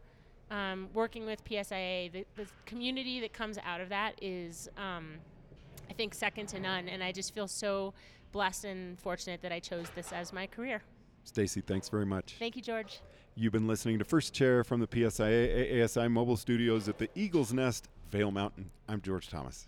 um, 0.51 0.89
working 0.95 1.27
with 1.27 1.45
PSIA, 1.45 2.13
the, 2.13 2.25
the 2.37 2.47
community 2.65 3.21
that 3.21 3.33
comes 3.33 3.59
out 3.65 3.81
of 3.81 3.89
that 3.89 4.15
is, 4.23 4.69
um, 4.77 5.15
I 5.91 5.93
think, 5.93 6.15
second 6.15 6.47
to 6.49 6.61
none. 6.61 6.89
And 6.89 7.03
I 7.03 7.13
just 7.13 7.35
feel 7.35 7.49
so 7.49 7.95
blessed 8.33 8.65
and 8.65 8.99
fortunate 9.01 9.43
that 9.43 9.53
I 9.53 9.61
chose 9.61 9.87
this 9.95 10.13
as 10.13 10.33
my 10.33 10.47
career. 10.47 10.83
Stacy, 11.25 11.61
thanks 11.61 11.89
very 11.89 12.07
much. 12.07 12.37
Thank 12.39 12.57
you, 12.57 12.63
George. 12.63 13.01
You've 13.35 13.53
been 13.53 13.67
listening 13.67 13.99
to 13.99 14.05
First 14.05 14.33
Chair 14.33 14.65
from 14.65 14.81
the 14.81 14.87
PSIA 14.87 15.85
ASI 15.85 16.09
mobile 16.09 16.37
studios 16.37 16.89
at 16.89 16.99
the 16.99 17.11
Eagles 17.15 17.53
Nest, 17.53 17.89
Vail 18.11 18.31
Mountain. 18.31 18.71
I'm 18.89 19.01
George 19.01 19.29
Thomas. 19.29 19.67